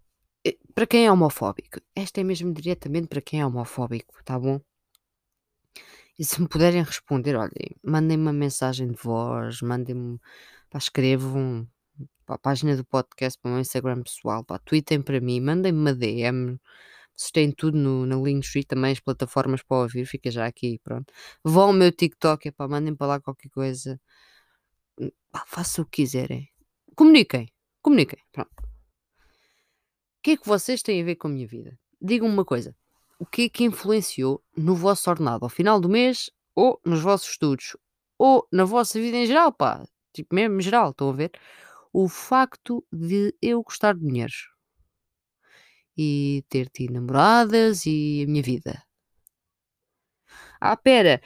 eh, 0.46 0.58
para 0.74 0.88
quem 0.88 1.06
é 1.06 1.12
homofóbico, 1.12 1.80
esta 1.96 2.22
é 2.22 2.24
mesmo 2.24 2.54
diretamente 2.54 3.08
para 3.08 3.22
quem 3.22 3.42
é 3.42 3.46
homofóbico, 3.46 4.24
tá 4.24 4.40
bom? 4.40 4.62
E 6.20 6.26
se 6.26 6.42
me 6.42 6.48
puderem 6.48 6.84
responder, 6.84 7.36
olhem, 7.36 7.76
mandem-me 7.84 8.24
uma 8.24 8.34
mensagem 8.34 8.88
de 8.92 8.96
voz, 9.02 9.62
mandem-me, 9.62 10.20
pá, 10.70 10.78
escrevam 10.80 11.68
para 12.26 12.36
a 12.36 12.40
página 12.40 12.76
do 12.76 12.86
podcast, 12.86 13.40
para 13.40 13.50
o 13.50 13.52
meu 13.54 13.62
Instagram 13.62 14.04
pessoal, 14.04 14.44
pá, 14.44 14.60
tweetem 14.60 15.02
para 15.02 15.22
mim, 15.22 15.40
mandem-me 15.42 15.80
uma 15.80 15.94
DM. 15.94 16.60
Vocês 17.16 17.32
têm 17.32 17.52
tudo 17.52 17.78
no, 17.78 18.06
na 18.06 18.16
Linktree 18.16 18.64
também, 18.64 18.92
as 18.94 19.00
plataformas 19.00 19.64
para 19.64 19.78
ouvir, 19.78 20.06
fica 20.06 20.30
já 20.32 20.46
aqui, 20.46 20.80
pronto. 20.84 21.14
Vão 21.44 21.68
ao 21.68 21.74
meu 21.74 21.92
TikTok, 21.92 22.52
pá, 22.52 22.68
mandem 22.68 22.96
para 22.96 23.08
lá 23.08 23.20
qualquer 23.22 23.50
coisa. 23.50 24.00
Pá, 25.32 25.44
façam 25.48 25.84
o 25.84 25.88
que 25.88 26.04
quiserem. 26.04 26.50
Comuniquem, 26.96 27.52
comuniquem, 27.82 28.20
pronto. 28.32 28.67
O 30.20 30.22
que 30.24 30.32
é 30.32 30.38
que 30.38 30.48
vocês 30.48 30.82
têm 30.82 31.02
a 31.02 31.06
ver 31.06 31.16
com 31.16 31.28
a 31.28 31.32
minha 31.32 31.48
vida? 31.48 31.78
Digam-me 32.02 32.34
uma 32.34 32.46
coisa. 32.46 32.76
O 33.20 33.26
que 33.26 33.44
é 33.44 33.50
que 33.50 33.64
influenciou 33.64 34.44
no 34.56 34.76
vosso 34.76 35.10
ordenado 35.10 35.46
ao 35.46 35.50
final 35.50 35.80
do 35.80 35.90
mês 35.90 36.30
ou 36.56 36.80
nos 36.86 37.02
vossos 37.02 37.30
estudos 37.30 37.78
ou 38.18 38.48
na 38.52 38.66
vossa 38.66 39.00
vida 39.00 39.18
em 39.18 39.26
geral, 39.26 39.52
pá? 39.52 39.88
Tipo, 40.14 40.36
mesmo 40.36 40.58
em 40.58 40.62
geral, 40.62 40.92
estão 40.92 41.10
a 41.10 41.14
ver? 41.14 41.32
O 41.94 42.10
facto 42.10 42.86
de 42.92 43.34
eu 43.42 43.64
gostar 43.64 43.94
de 43.94 44.02
dinheiros 44.02 44.50
e 45.98 46.44
ter 46.50 46.70
tido 46.70 46.94
namoradas 46.94 47.86
e 47.86 48.24
a 48.24 48.30
minha 48.30 48.44
vida. 48.44 48.84
Ah, 50.60 50.78
pera, 50.78 51.22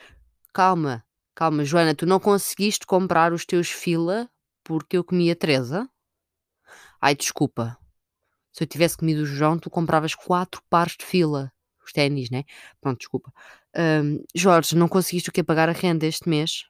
calma, 0.54 1.04
calma, 1.36 1.66
Joana, 1.66 1.96
tu 1.96 2.06
não 2.06 2.20
conseguiste 2.20 2.86
comprar 2.86 3.34
os 3.34 3.46
teus 3.46 3.70
fila 3.70 4.30
porque 4.64 4.98
eu 4.98 5.04
comia 5.04 5.36
Teresa? 5.36 5.90
Ai, 7.02 7.16
desculpa. 7.16 7.81
Se 8.52 8.64
eu 8.64 8.68
tivesse 8.68 8.98
comido 8.98 9.22
o 9.22 9.26
João, 9.26 9.58
tu 9.58 9.70
compravas 9.70 10.16
quatro 10.16 10.62
pares 10.70 10.96
de 10.98 11.06
fila. 11.06 11.52
Os 11.86 11.92
ténis, 11.92 12.30
né? 12.30 12.44
Pronto, 12.80 13.00
desculpa. 13.00 13.34
Hum, 13.76 14.24
Jorge, 14.36 14.76
não 14.76 14.88
conseguiste 14.88 15.30
o 15.30 15.34
que 15.34 15.44
pagar 15.44 15.70
a 15.70 15.72
renda 15.74 16.06
este 16.06 16.30
mês? 16.30 16.66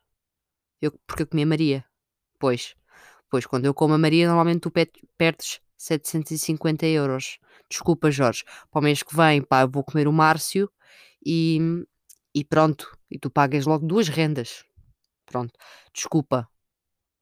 Eu, 0.81 0.91
porque 1.07 1.23
eu 1.23 1.27
comi 1.27 1.43
a 1.43 1.45
Maria. 1.45 1.85
Pois. 2.39 2.75
Pois, 3.29 3.45
quando 3.45 3.65
eu 3.65 3.73
como 3.73 3.93
a 3.95 3.97
Maria, 3.97 4.27
normalmente 4.27 4.61
tu 4.61 4.71
pe- 4.71 4.91
perdes 5.17 5.59
750 5.77 6.85
euros. 6.85 7.39
Desculpa, 7.69 8.11
Jorge. 8.11 8.43
Para 8.71 8.79
o 8.79 8.83
mês 8.83 9.03
que 9.03 9.15
vem, 9.15 9.41
pá, 9.43 9.61
eu 9.63 9.69
vou 9.71 9.83
comer 9.83 10.07
o 10.07 10.13
Márcio 10.13 10.71
e, 11.25 11.59
e 12.35 12.43
pronto. 12.45 12.97
E 13.11 13.19
tu 13.19 13.29
pagas 13.31 13.65
logo 13.65 13.85
duas 13.88 14.09
rendas. 14.09 14.65
Pronto. 15.25 15.53
Desculpa. 15.93 16.50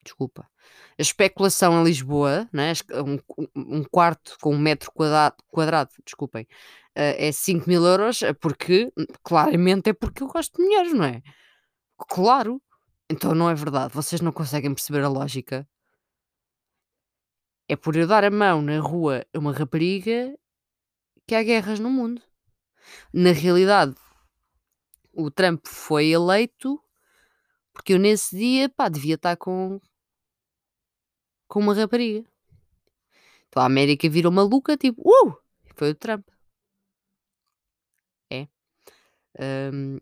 Desculpa. 0.09 0.49
A 0.97 1.01
especulação 1.01 1.79
em 1.79 1.83
Lisboa, 1.83 2.49
né? 2.51 2.73
um, 3.05 3.19
um 3.55 3.83
quarto 3.83 4.37
com 4.41 4.55
um 4.55 4.57
metro 4.57 4.91
quadrado, 4.91 5.35
quadrado 5.47 5.91
desculpem, 6.03 6.47
eh, 6.95 7.27
é 7.27 7.31
5 7.31 7.69
mil 7.69 7.85
euros, 7.85 8.23
é 8.23 8.33
porque, 8.33 8.91
claramente, 9.23 9.91
é 9.91 9.93
porque 9.93 10.23
eu 10.23 10.27
gosto 10.27 10.57
de 10.57 10.63
mulheres, 10.63 10.93
não 10.93 11.05
é? 11.05 11.21
Claro. 12.09 12.59
Então 13.07 13.35
não 13.35 13.49
é 13.49 13.53
verdade. 13.53 13.93
Vocês 13.93 14.19
não 14.19 14.31
conseguem 14.31 14.73
perceber 14.73 15.03
a 15.03 15.09
lógica. 15.09 15.67
É 17.67 17.75
por 17.75 17.95
eu 17.95 18.07
dar 18.07 18.23
a 18.23 18.31
mão 18.31 18.61
na 18.63 18.79
rua 18.79 19.25
a 19.31 19.37
uma 19.37 19.53
rapariga 19.53 20.35
que 21.27 21.35
há 21.35 21.43
guerras 21.43 21.79
no 21.79 21.89
mundo. 21.91 22.21
Na 23.13 23.31
realidade, 23.31 23.95
o 25.13 25.29
Trump 25.29 25.67
foi 25.67 26.07
eleito 26.07 26.81
porque 27.79 27.93
eu 27.93 27.99
nesse 27.99 28.35
dia, 28.35 28.67
pá, 28.67 28.89
devia 28.89 29.15
estar 29.15 29.37
com, 29.37 29.79
com 31.50 31.60
uma 31.60 31.74
rapariga. 31.74 32.25
Então 33.50 33.62
a 33.62 33.65
América 33.65 34.08
virou 34.08 34.32
maluca, 34.32 34.77
tipo, 34.77 35.01
uh! 35.01 35.36
Foi 35.75 35.89
o 35.89 35.96
Trump. 35.96 36.25
É. 38.29 38.48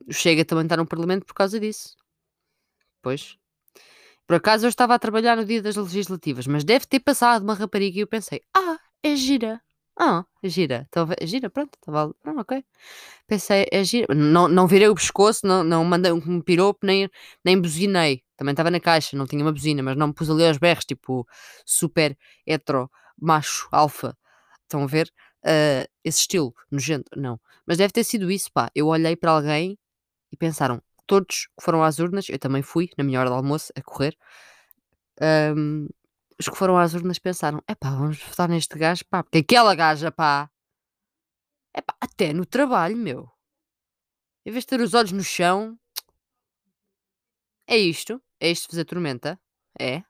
O 0.08 0.14
Chega 0.14 0.46
também 0.46 0.66
está 0.66 0.78
no 0.78 0.86
Parlamento 0.86 1.26
por 1.26 1.34
causa 1.34 1.60
disso. 1.60 1.96
Pois. 3.02 3.38
Por 4.28 4.36
acaso 4.36 4.66
eu 4.66 4.70
estava 4.70 4.94
a 4.94 5.00
trabalhar 5.00 5.38
no 5.38 5.46
dia 5.46 5.62
das 5.62 5.78
legislativas, 5.78 6.46
mas 6.46 6.66
deve 6.66 6.86
ter 6.86 7.00
passado 7.00 7.44
uma 7.44 7.54
rapariga 7.54 7.98
e 7.98 8.02
eu 8.02 8.08
pensei, 8.08 8.42
ah, 8.54 8.78
é 9.02 9.16
gira. 9.16 9.62
Ah, 10.00 10.24
gira. 10.44 10.86
Então, 10.90 11.08
é 11.20 11.26
gira, 11.26 11.50
pronto, 11.50 11.72
estava 11.76 12.14
ah, 12.24 12.32
ok. 12.42 12.64
Pensei, 13.28 13.66
é 13.72 13.84
gira. 13.84 14.14
Não, 14.16 14.48
não 14.48 14.68
virei 14.68 14.88
o 14.90 14.96
pescoço, 14.96 15.48
não, 15.48 15.64
não 15.64 15.84
mandei 15.86 16.12
um 16.12 16.42
piropo, 16.42 16.86
nem, 16.86 17.10
nem 17.44 17.60
buzinei. 17.62 18.24
Também 18.38 18.54
estava 18.54 18.72
na 18.72 18.80
caixa, 18.80 19.18
não 19.18 19.26
tinha 19.28 19.44
uma 19.44 19.52
buzina, 19.54 19.84
mas 19.84 19.98
não 19.98 20.08
me 20.08 20.14
pus 20.14 20.30
ali 20.30 20.46
aos 20.48 20.58
berros, 20.58 20.86
tipo 20.86 21.28
super 21.66 22.18
hetero, 22.48 22.90
macho, 23.20 23.68
alfa. 23.72 24.18
Estão 24.64 24.84
a 24.84 24.88
ver? 24.88 25.12
Ah, 25.46 25.88
esse 26.04 26.22
estilo, 26.22 26.54
nojento, 26.72 27.10
não. 27.18 27.40
Mas 27.68 27.78
deve 27.78 27.94
ter 27.94 28.04
sido 28.04 28.32
isso, 28.32 28.52
pá. 28.54 28.70
Eu 28.76 28.88
olhei 28.88 29.16
para 29.16 29.32
alguém 29.32 29.78
e 30.32 30.38
pensaram, 30.38 30.82
todos 31.08 31.48
que 31.58 31.64
foram 31.66 31.84
às 31.84 32.00
urnas, 32.00 32.30
eu 32.30 32.40
também 32.40 32.62
fui, 32.64 32.90
na 32.98 33.04
minha 33.06 33.20
hora 33.22 33.30
de 33.30 33.36
almoço, 33.38 33.72
a 33.78 33.82
correr. 33.84 34.18
ahm, 35.22 35.88
os 36.40 36.48
que 36.48 36.58
foram 36.58 36.78
às 36.78 36.94
urnas 36.94 37.20
pensaram: 37.20 37.62
é 37.68 37.76
pá, 37.76 37.90
vamos 37.92 38.22
votar 38.22 38.50
neste 38.50 38.78
gajo, 38.78 39.04
pá, 39.10 39.24
porque 39.24 39.40
aquela 39.40 39.74
gaja, 39.76 40.12
pá, 40.12 40.50
é 41.74 41.82
pá, 41.82 41.96
até 42.00 42.34
no 42.34 42.46
trabalho, 42.46 42.98
meu. 42.98 43.30
Em 44.46 44.52
vez 44.52 44.64
de 44.64 44.68
ter 44.68 44.82
os 44.82 44.94
olhos 44.94 45.12
no 45.12 45.24
chão, 45.24 45.78
é 47.68 47.78
isto, 47.78 48.22
é 48.40 48.50
isto 48.50 48.68
que 48.68 48.76
vos 48.76 48.80
atormenta? 48.80 49.40
É? 49.80 50.04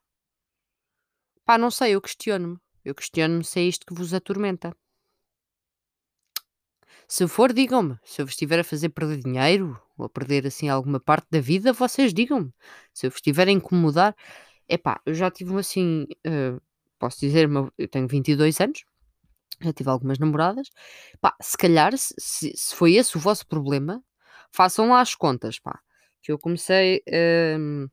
Pá, 1.43 1.57
não 1.57 1.71
sei, 1.71 1.95
eu 1.95 2.01
questiono-me. 2.01 2.59
Eu 2.85 2.93
questiono-me 2.93 3.43
se 3.43 3.59
é 3.59 3.63
isto 3.63 3.85
que 3.85 3.93
vos 3.93 4.13
atormenta. 4.13 4.75
Se 7.07 7.27
for, 7.27 7.53
digam-me. 7.53 7.97
Se 8.03 8.21
eu 8.21 8.25
vos 8.25 8.33
estiver 8.33 8.59
a 8.59 8.63
fazer 8.63 8.89
perder 8.89 9.21
dinheiro 9.23 9.81
ou 9.97 10.05
a 10.05 10.09
perder 10.09 10.45
assim 10.45 10.67
alguma 10.69 10.99
parte 10.99 11.27
da 11.31 11.39
vida, 11.39 11.73
vocês 11.73 12.13
digam-me. 12.13 12.53
Se 12.93 13.07
eu 13.07 13.11
vos 13.11 13.17
estiver 13.17 13.47
a 13.47 13.51
incomodar, 13.51 14.15
é 14.69 14.77
pá, 14.77 15.01
eu 15.05 15.13
já 15.13 15.31
tive 15.31 15.55
assim, 15.57 16.07
eh, 16.25 16.55
posso 16.99 17.19
dizer, 17.19 17.49
eu 17.77 17.87
tenho 17.87 18.07
22 18.07 18.59
anos, 18.61 18.83
já 19.61 19.73
tive 19.73 19.89
algumas 19.89 20.19
namoradas. 20.19 20.69
Pá, 21.21 21.35
se 21.41 21.57
calhar, 21.57 21.97
se, 21.97 22.15
se- 22.19 22.75
foi 22.75 22.95
esse 22.95 23.17
o 23.17 23.19
vosso 23.21 23.47
problema, 23.47 24.03
façam 24.51 24.89
lá 24.89 25.01
as 25.01 25.15
contas, 25.15 25.59
pá. 25.59 25.79
Que 26.23 26.31
eu 26.31 26.39
comecei 26.39 27.03
hum, 27.59 27.87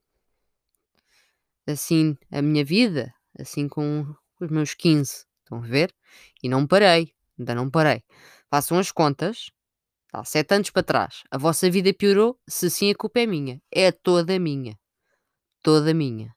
assim 1.66 2.16
a 2.31 2.43
minha 2.43 2.64
vida, 2.64 3.12
assim 3.38 3.69
com 3.69 4.07
os 4.40 4.50
meus 4.50 4.75
15, 4.75 5.25
estão 5.43 5.59
a 5.59 5.66
ver? 5.66 5.95
E 6.43 6.49
não 6.49 6.66
parei, 6.66 7.12
ainda 7.38 7.54
não 7.54 7.71
parei. 7.71 8.02
Façam 8.50 8.78
as 8.78 8.90
contas, 8.93 9.50
há 10.12 10.25
7 10.25 10.54
anos 10.54 10.71
para 10.71 10.83
trás. 10.83 11.23
A 11.31 11.38
vossa 11.38 11.71
vida 11.71 11.95
piorou, 11.95 12.38
se 12.49 12.71
sim 12.71 12.90
a 12.90 12.95
culpa 12.97 13.21
é 13.21 13.26
minha. 13.26 13.62
É 13.73 13.93
toda 13.93 14.38
minha. 14.38 14.78
Toda 15.62 15.95
minha. 15.95 16.35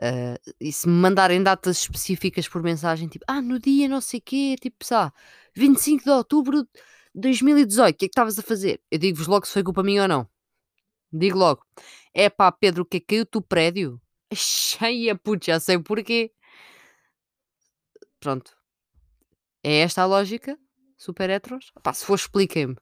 Ah, 0.00 0.38
e 0.60 0.72
se 0.72 0.88
me 0.88 0.94
mandarem 0.94 1.42
datas 1.42 1.78
específicas 1.78 2.48
por 2.48 2.62
mensagem, 2.62 3.08
tipo, 3.08 3.24
ah, 3.28 3.42
no 3.42 3.58
dia 3.58 3.88
não 3.88 4.00
sei 4.00 4.20
quê, 4.20 4.56
tipo, 4.60 4.78
lá, 4.90 5.12
25 5.54 6.04
de 6.04 6.10
outubro 6.10 6.62
de 6.64 6.70
2018, 7.20 7.94
o 7.96 7.98
que 7.98 8.04
é 8.06 8.08
que 8.08 8.12
estavas 8.12 8.38
a 8.38 8.42
fazer? 8.42 8.80
Eu 8.90 8.98
digo-vos 8.98 9.26
logo 9.26 9.46
se 9.46 9.52
foi 9.52 9.62
culpa 9.62 9.82
minha 9.82 10.02
ou 10.02 10.08
não. 10.08 10.28
Digo 11.12 11.38
logo, 11.38 11.64
é 12.14 12.30
pá, 12.30 12.52
Pedro, 12.52 12.82
o 12.82 12.86
que 12.86 12.98
é 12.98 13.00
que 13.00 13.06
caiu-te 13.06 13.38
o 13.38 13.42
prédio? 13.42 14.00
Cheia, 14.34 15.16
putz, 15.16 15.46
já 15.46 15.60
sei 15.60 15.78
porquê. 15.78 16.32
Pronto. 18.20 18.56
É 19.62 19.80
esta 19.80 20.02
a 20.02 20.06
lógica? 20.06 20.58
Super 20.96 21.30
heteros? 21.30 21.72
Pá, 21.82 21.92
se 21.92 22.04
for, 22.04 22.14
expliquem-me. 22.14 22.76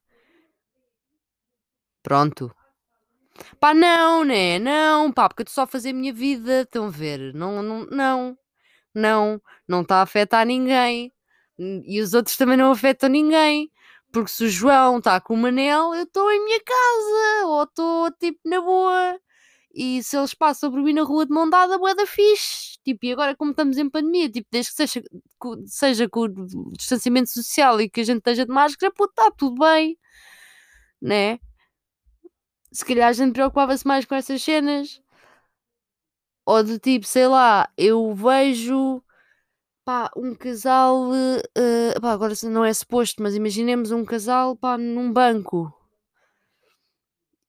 Pronto. 2.03 2.55
Pá, 3.61 3.75
não, 3.75 4.25
né? 4.25 4.59
Não, 4.59 5.13
pá, 5.13 5.29
porque 5.29 5.43
eu 5.43 5.45
estou 5.45 5.55
só 5.55 5.63
a 5.63 5.67
fazer 5.67 5.91
a 5.91 5.93
minha 5.95 6.13
vida, 6.13 6.63
estão 6.63 6.87
a 6.87 6.91
ver? 6.91 7.33
Não, 7.35 7.63
não, 7.63 7.87
não, 7.87 8.39
não, 8.95 9.43
não 9.69 9.83
está 9.83 9.99
a 9.99 10.03
afetar 10.03 10.47
ninguém. 10.47 11.13
E 11.59 12.01
os 12.01 12.15
outros 12.15 12.37
também 12.37 12.57
não 12.57 12.73
afetam 12.73 13.09
ninguém. 13.11 13.71
Porque 14.13 14.31
se 14.31 14.45
o 14.45 14.49
João 14.51 14.99
está 14.99 15.21
com 15.21 15.35
o 15.35 15.37
Manel, 15.37 15.95
eu 15.95 16.05
estou 16.05 16.31
em 16.33 16.45
minha 16.45 16.61
casa, 16.65 17.47
ou 17.47 17.63
estou 17.65 18.11
tipo 18.13 18.41
na 18.47 18.61
boa. 18.61 19.21
E 19.75 20.03
se 20.03 20.17
eles 20.17 20.35
passam 20.35 20.71
por 20.71 20.81
mim 20.83 20.95
na 20.95 21.03
rua 21.03 21.27
de 21.27 21.33
mão 21.33 21.49
dada, 21.51 21.79
bué 21.79 21.95
da 21.95 22.07
fixe. 22.07 22.79
Tipo, 22.85 23.07
e 23.07 23.13
agora 23.13 23.37
como 23.37 23.51
estamos 23.53 23.79
em 23.79 23.89
pandemia, 23.91 24.31
tipo, 24.31 24.49
desde 24.51 24.73
que 24.73 24.77
seja, 24.77 25.03
seja 25.67 26.09
com 26.09 26.23
o 26.23 26.73
distanciamento 26.73 27.31
social 27.31 27.81
e 27.81 27.89
que 27.91 28.01
a 28.01 28.05
gente 28.05 28.19
esteja 28.19 28.47
de 28.47 28.53
máscara, 28.53 28.93
pô, 28.93 29.05
está 29.07 29.31
tudo 29.31 29.61
bem. 29.61 29.97
né? 31.01 31.39
Se 32.71 32.85
calhar 32.85 33.09
a 33.09 33.13
gente 33.13 33.33
preocupava-se 33.33 33.87
mais 33.87 34.05
com 34.05 34.15
essas 34.15 34.43
cenas. 34.43 35.01
Ou 36.45 36.63
de 36.63 36.79
tipo, 36.79 37.07
sei 37.07 37.27
lá, 37.27 37.71
eu 37.77 38.15
vejo 38.15 39.03
pá, 39.85 40.11
um 40.17 40.35
casal. 40.35 41.11
Uh, 41.11 42.01
pá, 42.01 42.13
agora 42.13 42.35
não 42.45 42.65
é 42.65 42.73
suposto, 42.73 43.23
mas 43.23 43.35
imaginemos 43.35 43.91
um 43.91 44.05
casal 44.05 44.57
pá, 44.57 44.77
num 44.77 45.13
banco. 45.13 45.73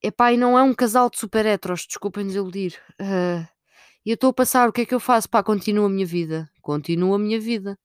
Epá, 0.01 0.31
e 0.31 0.37
não 0.37 0.57
é 0.57 0.63
um 0.63 0.73
casal 0.73 1.09
de 1.09 1.17
super 1.17 1.45
heteros, 1.45 1.85
desculpem 1.85 2.25
desiludir. 2.25 2.79
Uh, 3.01 3.45
e 4.05 4.11
eu 4.11 4.15
estou 4.15 4.29
a 4.29 4.33
passar, 4.33 4.69
o 4.69 4.71
que 4.71 4.81
é 4.81 4.85
que 4.85 4.95
eu 4.95 4.99
faço? 4.99 5.29
Pá, 5.29 5.43
continuo 5.43 5.85
a 5.85 5.89
minha 5.89 6.05
vida. 6.05 6.49
Continuo 6.61 7.13
a 7.13 7.19
minha 7.19 7.39
vida. 7.39 7.77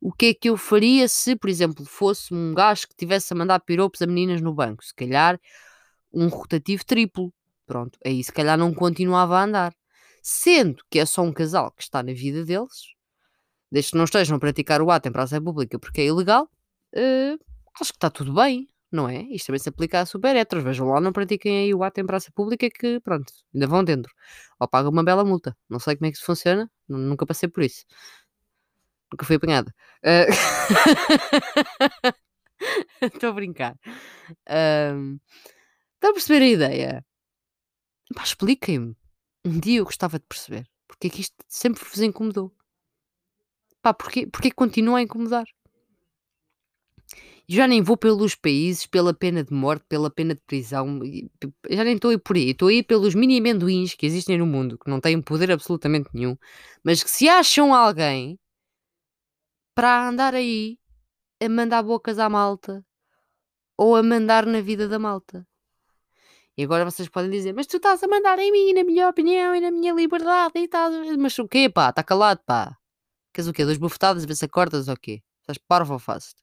O 0.00 0.12
que 0.12 0.26
é 0.26 0.34
que 0.34 0.48
eu 0.48 0.56
faria 0.56 1.08
se, 1.08 1.34
por 1.36 1.50
exemplo, 1.50 1.84
fosse 1.84 2.32
um 2.32 2.54
gajo 2.54 2.86
que 2.88 2.94
tivesse 2.94 3.32
a 3.32 3.36
mandar 3.36 3.60
piropos 3.60 4.00
a 4.02 4.06
meninas 4.06 4.40
no 4.40 4.54
banco? 4.54 4.84
Se 4.84 4.94
calhar 4.94 5.40
um 6.12 6.28
rotativo 6.28 6.84
triplo. 6.84 7.32
Pronto, 7.66 7.98
aí 8.04 8.22
se 8.22 8.32
calhar 8.32 8.56
não 8.58 8.72
continuava 8.72 9.38
a 9.38 9.44
andar. 9.44 9.74
Sendo 10.22 10.82
que 10.90 10.98
é 10.98 11.06
só 11.06 11.22
um 11.22 11.32
casal 11.32 11.70
que 11.72 11.82
está 11.82 12.02
na 12.02 12.12
vida 12.12 12.44
deles, 12.44 12.94
desde 13.70 13.92
que 13.92 13.96
não 13.96 14.04
estejam 14.04 14.36
a 14.36 14.40
praticar 14.40 14.82
o 14.82 14.90
ato 14.90 15.08
em 15.08 15.12
praça 15.12 15.40
pública 15.40 15.78
porque 15.78 16.00
é 16.00 16.06
ilegal, 16.06 16.44
uh, 16.94 17.38
acho 17.80 17.92
que 17.92 17.96
está 17.96 18.10
tudo 18.10 18.34
bem, 18.34 18.68
não 18.90 19.08
é? 19.08 19.22
Isto 19.30 19.46
também 19.46 19.60
se 19.60 19.68
aplica 19.68 20.00
a 20.00 20.06
super 20.06 20.34
heteros. 20.36 20.64
Vejam 20.64 20.88
lá, 20.88 21.00
não 21.00 21.12
pratiquem 21.12 21.64
aí 21.64 21.74
o 21.74 21.82
ato 21.82 22.00
em 22.00 22.06
praça 22.06 22.30
pública 22.32 22.68
que, 22.70 23.00
pronto, 23.00 23.32
ainda 23.54 23.66
vão 23.66 23.84
dentro. 23.84 24.12
Ou 24.60 24.68
pagam 24.68 24.90
uma 24.90 25.04
bela 25.04 25.24
multa. 25.24 25.56
Não 25.68 25.78
sei 25.78 25.96
como 25.96 26.06
é 26.06 26.10
que 26.10 26.16
isso 26.16 26.26
funciona, 26.26 26.70
nunca 26.88 27.26
passei 27.26 27.48
por 27.48 27.62
isso. 27.62 27.84
Nunca 29.12 29.24
fui 29.24 29.36
apanhada. 29.36 29.72
Uh... 30.02 30.26
Estou 33.02 33.30
a 33.30 33.32
brincar. 33.32 33.76
Um... 34.94 35.18
Estão 36.06 36.12
a 36.12 36.14
perceber 36.14 36.44
a 36.44 36.48
ideia? 36.48 37.06
Pá, 38.14 38.22
expliquem-me. 38.22 38.96
Um 39.44 39.58
dia 39.58 39.80
eu 39.80 39.84
gostava 39.84 40.20
de 40.20 40.24
perceber. 40.24 40.64
Porque 40.86 41.08
é 41.08 41.10
que 41.10 41.20
isto 41.20 41.34
sempre 41.48 41.82
vos 41.84 42.00
incomodou. 42.00 42.54
Pá, 43.82 43.92
porquê, 43.92 44.24
porquê 44.24 44.52
continua 44.52 44.98
a 44.98 45.02
incomodar? 45.02 45.44
Já 47.48 47.66
nem 47.66 47.82
vou 47.82 47.96
pelos 47.96 48.36
países, 48.36 48.86
pela 48.86 49.12
pena 49.12 49.42
de 49.42 49.52
morte, 49.52 49.84
pela 49.88 50.08
pena 50.08 50.36
de 50.36 50.40
prisão. 50.42 51.00
Já 51.68 51.82
nem 51.82 51.96
estou 51.96 52.12
aí 52.12 52.18
por 52.18 52.36
aí. 52.36 52.50
Estou 52.50 52.68
aí 52.68 52.84
pelos 52.84 53.16
mini 53.16 53.40
amendoins 53.40 53.96
que 53.96 54.06
existem 54.06 54.38
no 54.38 54.46
mundo, 54.46 54.78
que 54.78 54.88
não 54.88 55.00
têm 55.00 55.20
poder 55.20 55.50
absolutamente 55.50 56.08
nenhum, 56.14 56.36
mas 56.84 57.02
que 57.02 57.10
se 57.10 57.28
acham 57.28 57.74
alguém 57.74 58.38
para 59.74 60.08
andar 60.08 60.36
aí 60.36 60.78
a 61.42 61.48
mandar 61.48 61.82
bocas 61.82 62.20
à 62.20 62.28
malta 62.28 62.86
ou 63.76 63.96
a 63.96 64.04
mandar 64.04 64.46
na 64.46 64.60
vida 64.60 64.86
da 64.86 65.00
malta. 65.00 65.44
E 66.56 66.64
agora 66.64 66.84
vocês 66.84 67.08
podem 67.08 67.30
dizer, 67.30 67.52
mas 67.52 67.66
tu 67.66 67.76
estás 67.76 68.02
a 68.02 68.08
mandar 68.08 68.38
em 68.38 68.50
mim, 68.50 68.72
na 68.72 68.82
minha 68.82 69.08
opinião 69.08 69.54
e 69.54 69.60
na 69.60 69.70
minha 69.70 69.92
liberdade 69.92 70.58
e 70.58 70.66
tal. 70.66 70.90
Mas 71.18 71.38
o 71.38 71.46
quê, 71.46 71.68
pá? 71.68 71.90
Está 71.90 72.02
calado, 72.02 72.40
pá. 72.46 72.78
Queres 73.32 73.48
o 73.48 73.52
quê? 73.52 73.64
Duas 73.64 73.76
bufetadas 73.76 74.24
ver 74.24 74.34
se 74.34 74.46
acordas 74.46 74.88
ou 74.88 74.94
o 74.94 74.98
quê? 74.98 75.22
Estás 75.42 75.58
parvo 75.58 75.92
ou 75.92 75.98
fácil? 75.98 76.34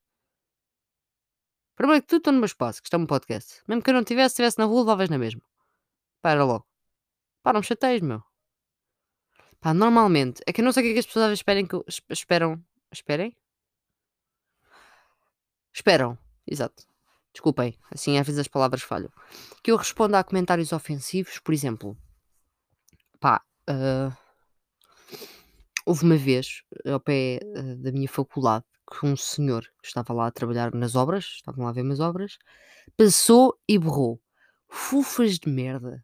Primeiro 1.75 2.03
que 2.03 2.07
tu 2.07 2.17
estou 2.17 2.31
no 2.31 2.39
meu 2.39 2.45
espaço, 2.45 2.81
que 2.81 2.87
está 2.87 2.97
um 2.97 3.07
podcast. 3.07 3.63
Mesmo 3.67 3.81
que 3.81 3.89
eu 3.89 3.93
não 3.95 4.03
tivesse, 4.03 4.33
estivesse 4.33 4.59
na 4.59 4.65
rua, 4.65 4.81
levavas 4.81 5.09
na 5.09 5.17
mesma. 5.17 5.41
Pá, 6.21 6.31
era 6.31 6.43
logo. 6.43 6.67
Pá, 7.41 7.51
não 7.51 7.61
me 7.61 7.65
chateias, 7.65 8.01
meu. 8.01 8.21
Pá, 9.59 9.73
normalmente, 9.73 10.43
é 10.45 10.53
que 10.53 10.61
eu 10.61 10.65
não 10.65 10.71
sei 10.71 10.83
o 10.83 10.85
que 10.85 10.89
é 10.91 10.93
que 10.93 10.99
as 10.99 11.05
pessoas 11.07 11.31
esperem 11.31 11.65
que 11.65 11.73
eu, 11.73 11.83
esperam. 12.09 12.63
Esperem? 12.91 13.35
Esperam, 15.73 16.17
exato. 16.45 16.83
Desculpem, 17.33 17.77
assim 17.91 18.17
às 18.17 18.25
vezes 18.25 18.39
as 18.39 18.47
palavras 18.47 18.83
falham. 18.83 19.09
Que 19.63 19.71
eu 19.71 19.75
responda 19.75 20.19
a 20.19 20.23
comentários 20.23 20.71
ofensivos, 20.71 21.39
por 21.39 21.53
exemplo. 21.53 21.97
Pá, 23.19 23.41
uh, 23.69 24.15
houve 25.85 26.05
uma 26.05 26.17
vez, 26.17 26.63
ao 26.85 26.99
pé 26.99 27.39
uh, 27.43 27.75
da 27.77 27.91
minha 27.91 28.07
faculdade, 28.07 28.65
que 28.89 29.05
um 29.05 29.15
senhor 29.15 29.63
que 29.81 29.87
estava 29.87 30.13
lá 30.13 30.27
a 30.27 30.31
trabalhar 30.31 30.73
nas 30.73 30.95
obras, 30.95 31.25
estavam 31.25 31.63
lá 31.63 31.71
a 31.71 31.73
ver 31.73 31.81
umas 31.81 31.99
obras, 31.99 32.37
passou 32.95 33.57
e 33.67 33.77
borrou. 33.79 34.21
Fufas 34.67 35.39
de 35.39 35.49
merda. 35.49 36.03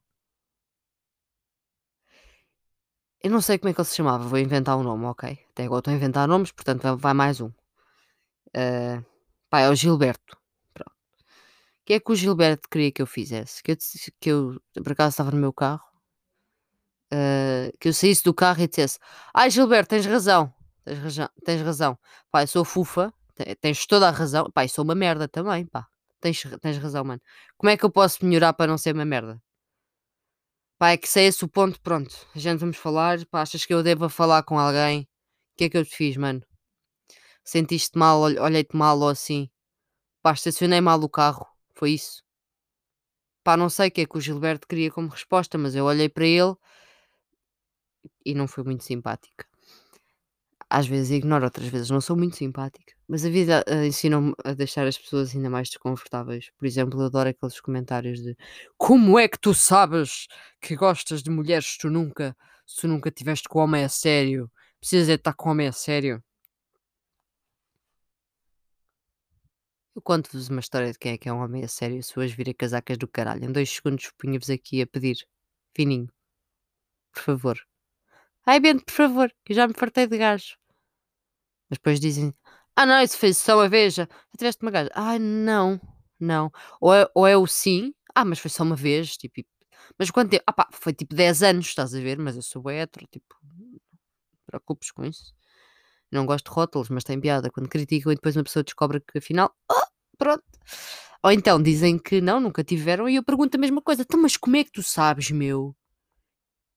Eu 3.21 3.29
não 3.31 3.41
sei 3.41 3.57
como 3.59 3.69
é 3.69 3.73
que 3.73 3.81
ele 3.81 3.87
se 3.87 3.95
chamava, 3.95 4.23
vou 4.23 4.39
inventar 4.39 4.77
um 4.77 4.83
nome, 4.83 5.05
ok? 5.05 5.37
Até 5.51 5.65
agora 5.65 5.79
estou 5.79 5.91
a 5.93 5.97
inventar 5.97 6.27
nomes, 6.27 6.51
portanto 6.51 6.95
vai 6.97 7.13
mais 7.13 7.41
um. 7.41 7.47
Uh, 8.55 9.03
pá, 9.49 9.59
é 9.61 9.69
o 9.69 9.75
Gilberto. 9.75 10.38
Que 11.89 11.95
é 11.95 11.99
que 11.99 12.11
o 12.11 12.15
Gilberto 12.15 12.69
queria 12.69 12.91
que 12.91 13.01
eu 13.01 13.07
fizesse? 13.07 13.63
Que 13.63 13.71
eu, 13.71 13.77
que 14.21 14.29
eu 14.29 14.61
por 14.83 14.91
acaso 14.91 15.09
estava 15.09 15.31
no 15.31 15.37
meu 15.37 15.51
carro, 15.51 15.83
uh, 17.11 17.75
que 17.79 17.87
eu 17.87 17.93
saísse 17.95 18.23
do 18.23 18.31
carro 18.31 18.61
e 18.61 18.67
dissesse: 18.67 18.99
Ai 19.33 19.49
Gilberto, 19.49 19.89
tens 19.89 20.05
razão, 20.05 20.53
Tens 20.85 20.99
razão, 20.99 21.29
tens 21.43 21.61
razão. 21.61 21.99
Eu 22.31 22.47
sou 22.47 22.63
fufa, 22.63 23.11
tens 23.59 23.87
toda 23.87 24.07
a 24.07 24.11
razão. 24.11 24.47
Eu 24.55 24.69
sou 24.69 24.83
uma 24.83 24.93
merda 24.93 25.27
também, 25.27 25.65
pá. 25.65 25.87
Tens, 26.21 26.43
tens 26.61 26.77
razão, 26.77 27.03
mano. 27.03 27.21
Como 27.57 27.71
é 27.71 27.75
que 27.75 27.83
eu 27.83 27.91
posso 27.91 28.23
melhorar 28.23 28.53
para 28.53 28.67
não 28.67 28.77
ser 28.77 28.93
uma 28.93 29.03
merda? 29.03 29.41
Pá, 30.77 30.91
é 30.91 30.97
que 30.97 31.07
se 31.07 31.21
é 31.21 31.23
esse 31.23 31.43
o 31.43 31.47
ponto, 31.47 31.81
pronto. 31.81 32.15
A 32.35 32.37
gente 32.37 32.59
vamos 32.59 32.77
falar. 32.77 33.25
Pá, 33.25 33.41
achas 33.41 33.65
que 33.65 33.73
eu 33.73 33.81
devo 33.81 34.09
falar 34.09 34.43
com 34.43 34.59
alguém? 34.59 35.01
O 35.01 35.07
que 35.57 35.63
é 35.63 35.69
que 35.71 35.77
eu 35.79 35.83
te 35.83 35.95
fiz, 35.95 36.17
mano? 36.17 36.43
Sentiste 37.43 37.97
mal, 37.97 38.21
olhei-te 38.21 38.77
mal 38.77 38.99
ou 38.99 39.09
assim? 39.09 39.49
Pá, 40.21 40.33
estacionei 40.33 40.81
mal 40.81 40.99
o 41.01 41.09
carro. 41.09 41.48
Foi 41.79 41.91
isso? 41.91 42.23
Pá, 43.43 43.57
não 43.57 43.69
sei 43.69 43.87
o 43.87 43.91
que 43.91 44.01
é 44.01 44.05
que 44.05 44.17
o 44.17 44.21
Gilberto 44.21 44.67
queria 44.67 44.91
como 44.91 45.07
resposta, 45.09 45.57
mas 45.57 45.73
eu 45.75 45.85
olhei 45.85 46.09
para 46.09 46.25
ele 46.25 46.55
e 48.25 48.35
não 48.35 48.47
foi 48.47 48.63
muito 48.63 48.83
simpática 48.83 49.49
às 50.69 50.87
vezes 50.87 51.11
ignoro, 51.11 51.45
outras 51.45 51.67
vezes 51.67 51.89
não 51.89 51.99
sou 51.99 52.15
muito 52.15 52.35
simpática. 52.35 52.93
Mas 53.07 53.25
a 53.25 53.29
vida 53.29 53.63
uh, 53.67 53.83
ensina-me 53.83 54.33
a 54.45 54.53
deixar 54.53 54.85
as 54.87 54.97
pessoas 54.97 55.35
ainda 55.35 55.49
mais 55.49 55.69
desconfortáveis. 55.69 56.51
Por 56.57 56.65
exemplo, 56.65 57.01
eu 57.01 57.05
adoro 57.07 57.29
aqueles 57.29 57.59
comentários 57.59 58.21
de 58.21 58.37
como 58.77 59.17
é 59.17 59.27
que 59.27 59.39
tu 59.39 59.53
sabes 59.53 60.27
que 60.61 60.75
gostas 60.75 61.23
de 61.23 61.31
mulheres 61.31 61.65
se 61.65 61.77
tu 61.79 61.89
nunca, 61.89 62.37
se 62.67 62.81
tu 62.81 62.87
nunca 62.87 63.09
tiveste 63.09 63.49
com 63.49 63.59
homem 63.59 63.83
a 63.83 63.89
sério? 63.89 64.49
Precisas 64.79 65.09
é 65.09 65.13
estar 65.13 65.33
com 65.33 65.49
homem 65.49 65.67
a 65.67 65.71
sério? 65.71 66.23
Eu 69.99 70.01
conto-vos 70.01 70.47
uma 70.47 70.61
história 70.61 70.93
de 70.93 70.97
quem 70.97 71.11
é 71.11 71.17
que 71.17 71.27
é 71.27 71.33
um 71.33 71.43
homem 71.43 71.61
a 71.61 71.67
sério 71.67 72.01
se 72.01 72.17
hoje 72.17 72.33
vir 72.33 72.49
a 72.49 72.53
casacas 72.53 72.97
do 72.97 73.05
caralho. 73.05 73.43
Em 73.43 73.51
dois 73.51 73.69
segundos 73.69 74.09
punha-vos 74.17 74.49
aqui 74.49 74.81
a 74.81 74.87
pedir. 74.87 75.27
Fininho. 75.75 76.07
Por 77.11 77.21
favor. 77.21 77.59
Ai, 78.45 78.61
Bento, 78.61 78.85
por 78.85 78.93
favor, 78.93 79.29
que 79.43 79.53
já 79.53 79.67
me 79.67 79.73
fartei 79.73 80.07
de 80.07 80.17
gajo. 80.17 80.55
Mas 81.69 81.79
depois 81.79 81.99
dizem: 81.99 82.33
Ah, 82.77 82.85
não, 82.85 83.03
isso 83.03 83.17
fez 83.17 83.35
só 83.39 83.57
uma 83.57 83.67
vez. 83.67 83.95
Já 83.95 84.07
tiveste 84.37 84.61
uma 84.61 84.71
gaja. 84.71 84.89
Ai, 84.93 85.19
não, 85.19 85.77
não. 86.17 86.49
Ou 86.79 86.93
é, 86.93 87.05
ou 87.13 87.27
é 87.27 87.35
o 87.35 87.45
sim. 87.45 87.93
Ah, 88.15 88.23
mas 88.23 88.39
foi 88.39 88.49
só 88.49 88.63
uma 88.63 88.77
vez. 88.77 89.17
Tipo, 89.17 89.43
mas 89.97 90.09
quanto 90.09 90.29
tempo? 90.31 90.45
Ah, 90.47 90.53
pá, 90.53 90.69
foi 90.71 90.93
tipo 90.93 91.13
10 91.13 91.43
anos, 91.43 91.67
estás 91.67 91.93
a 91.93 91.99
ver? 91.99 92.17
Mas 92.17 92.37
eu 92.37 92.41
sou 92.41 92.69
hétero, 92.69 93.05
tipo, 93.11 93.35
não 93.43 93.77
preocupes 94.47 94.91
com 94.91 95.03
isso. 95.03 95.33
Não 96.09 96.25
gosto 96.25 96.45
de 96.49 96.55
rótulos, 96.55 96.87
mas 96.87 97.03
tem 97.03 97.19
piada. 97.19 97.51
Quando 97.51 97.67
criticam 97.67 98.13
e 98.13 98.15
depois 98.15 98.37
uma 98.37 98.45
pessoa 98.45 98.63
descobre 98.63 99.01
que 99.01 99.17
afinal, 99.17 99.53
oh, 99.69 99.88
pronto. 100.19 100.43
Ou 101.23 101.31
então 101.31 101.61
dizem 101.61 101.97
que 101.97 102.21
não, 102.21 102.39
nunca 102.39 102.63
tiveram, 102.63 103.09
e 103.09 103.15
eu 103.15 103.23
pergunto 103.23 103.57
a 103.57 103.59
mesma 103.59 103.81
coisa. 103.81 104.03
Então, 104.03 104.21
mas 104.21 104.37
como 104.37 104.57
é 104.57 104.63
que 104.63 104.71
tu 104.71 104.83
sabes, 104.83 105.31
meu, 105.31 105.75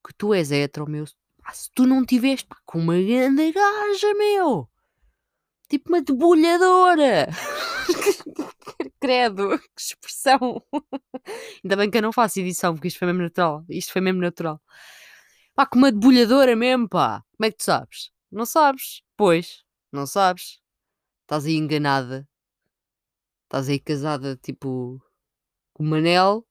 que 0.06 0.14
tu 0.14 0.32
és 0.32 0.50
hétero, 0.50 0.88
meu? 0.88 1.04
Ah, 1.44 1.52
se 1.52 1.70
tu 1.74 1.86
não 1.86 2.06
tiveste 2.06 2.46
pá, 2.46 2.56
com 2.64 2.78
uma 2.78 2.96
grande 2.96 3.52
gaja, 3.52 4.14
meu 4.14 4.72
tipo 5.72 5.88
uma 5.88 6.02
debulhadora. 6.02 7.28
Credo, 9.00 9.58
que 9.58 9.80
expressão. 9.80 10.62
Ainda 11.64 11.76
bem 11.76 11.90
que 11.90 11.96
eu 11.96 12.02
não 12.02 12.12
faço 12.12 12.40
edição, 12.40 12.74
porque 12.74 12.88
isto 12.88 12.98
foi 12.98 13.06
mesmo 13.06 13.22
natural. 13.22 13.64
Isto 13.70 13.92
foi 13.92 14.02
mesmo 14.02 14.20
natural. 14.20 14.60
Pá, 15.54 15.64
com 15.64 15.78
uma 15.78 15.90
debulhadora 15.90 16.54
mesmo, 16.54 16.88
pá. 16.88 17.22
Como 17.36 17.46
é 17.46 17.50
que 17.50 17.56
tu 17.56 17.64
sabes? 17.64 18.10
Não 18.30 18.44
sabes. 18.44 19.02
Pois, 19.16 19.64
não 19.90 20.06
sabes. 20.06 20.60
Estás 21.22 21.46
aí 21.46 21.56
enganada. 21.56 22.28
Estás 23.52 23.68
aí 23.68 23.78
casada, 23.78 24.34
tipo, 24.36 24.98
com 25.74 25.84
o 25.84 25.86
Manel. 25.86 26.42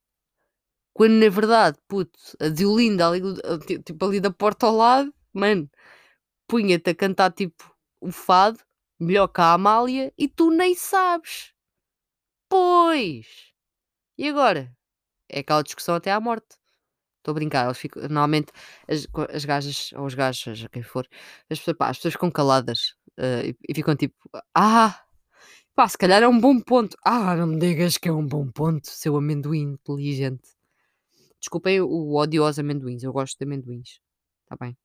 Quando 0.94 1.14
na 1.14 1.28
verdade, 1.28 1.76
puto, 1.88 2.16
a 2.38 2.48
Diolinda 2.48 3.08
ali, 3.08 3.20
tipo, 3.84 4.04
ali 4.04 4.20
da 4.20 4.30
porta 4.30 4.66
ao 4.66 4.76
lado, 4.76 5.12
mano, 5.32 5.68
punha-te 6.46 6.90
a 6.90 6.94
cantar 6.94 7.32
tipo 7.32 7.74
o 8.00 8.12
fado 8.12 8.60
melhor 9.00 9.26
que 9.26 9.40
a 9.40 9.54
Amália 9.54 10.12
e 10.16 10.28
tu 10.28 10.52
nem 10.52 10.76
sabes. 10.76 11.52
Pois! 12.48 13.52
E 14.16 14.28
agora? 14.28 14.72
É 15.28 15.40
aquela 15.40 15.62
discussão 15.62 15.96
até 15.96 16.12
à 16.12 16.20
morte. 16.20 16.56
Estou 17.18 17.32
a 17.32 17.34
brincar, 17.34 17.64
eles 17.64 17.78
ficam, 17.78 18.02
normalmente 18.02 18.52
as, 18.88 19.08
as 19.34 19.44
gajas, 19.44 19.92
ou 19.94 20.06
os 20.06 20.14
gajos, 20.14 20.42
seja 20.42 20.68
quem 20.68 20.84
for, 20.84 21.08
as 21.50 21.58
pessoas, 21.58 21.76
pá, 21.76 21.88
as 21.90 21.96
pessoas 21.96 22.14
ficam 22.14 22.30
caladas 22.30 22.94
uh, 23.18 23.44
e, 23.44 23.56
e, 23.68 23.74
ficam 23.74 23.96
tipo, 23.96 24.16
ah, 24.54 25.04
Pá, 25.74 25.88
se 25.88 25.96
calhar 25.96 26.22
é 26.22 26.28
um 26.28 26.38
bom 26.38 26.60
ponto. 26.60 26.96
Ah, 27.02 27.34
não 27.34 27.46
me 27.46 27.58
digas 27.58 27.96
que 27.96 28.08
é 28.08 28.12
um 28.12 28.26
bom 28.26 28.46
ponto, 28.50 28.88
seu 28.88 29.16
amendoim 29.16 29.72
inteligente. 29.72 30.50
Desculpem 31.40 31.80
o 31.80 32.14
ódio 32.14 32.44
aos 32.44 32.58
amendoins, 32.58 33.02
eu 33.02 33.12
gosto 33.12 33.38
de 33.38 33.44
amendoins. 33.44 33.98
Está 34.44 34.56
bem? 34.60 34.76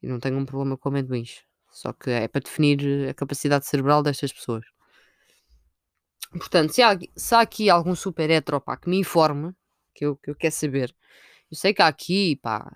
E 0.00 0.06
não 0.06 0.20
tenho 0.20 0.38
um 0.38 0.46
problema 0.46 0.76
com 0.76 0.88
amendoins. 0.88 1.42
Só 1.70 1.92
que 1.92 2.08
é 2.08 2.28
para 2.28 2.40
definir 2.40 3.08
a 3.08 3.14
capacidade 3.14 3.66
cerebral 3.66 4.02
destas 4.02 4.32
pessoas. 4.32 4.64
Portanto, 6.30 6.72
se 6.72 6.80
há, 6.80 6.96
se 7.16 7.34
há 7.34 7.40
aqui 7.40 7.68
algum 7.68 7.96
super 7.96 8.30
hetero, 8.30 8.60
pá, 8.60 8.76
que 8.76 8.88
me 8.88 8.98
informe, 8.98 9.52
que 9.92 10.06
eu, 10.06 10.16
que 10.16 10.30
eu 10.30 10.36
quero 10.36 10.54
saber. 10.54 10.94
Eu 11.50 11.56
sei 11.56 11.74
que 11.74 11.82
há 11.82 11.88
aqui, 11.88 12.36
pá, 12.36 12.70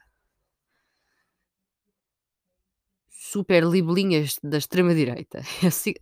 super 3.31 3.63
libelinhas 3.65 4.39
da 4.43 4.57
extrema-direita. 4.57 5.43
Eu 5.63 5.71
sei, 5.71 5.95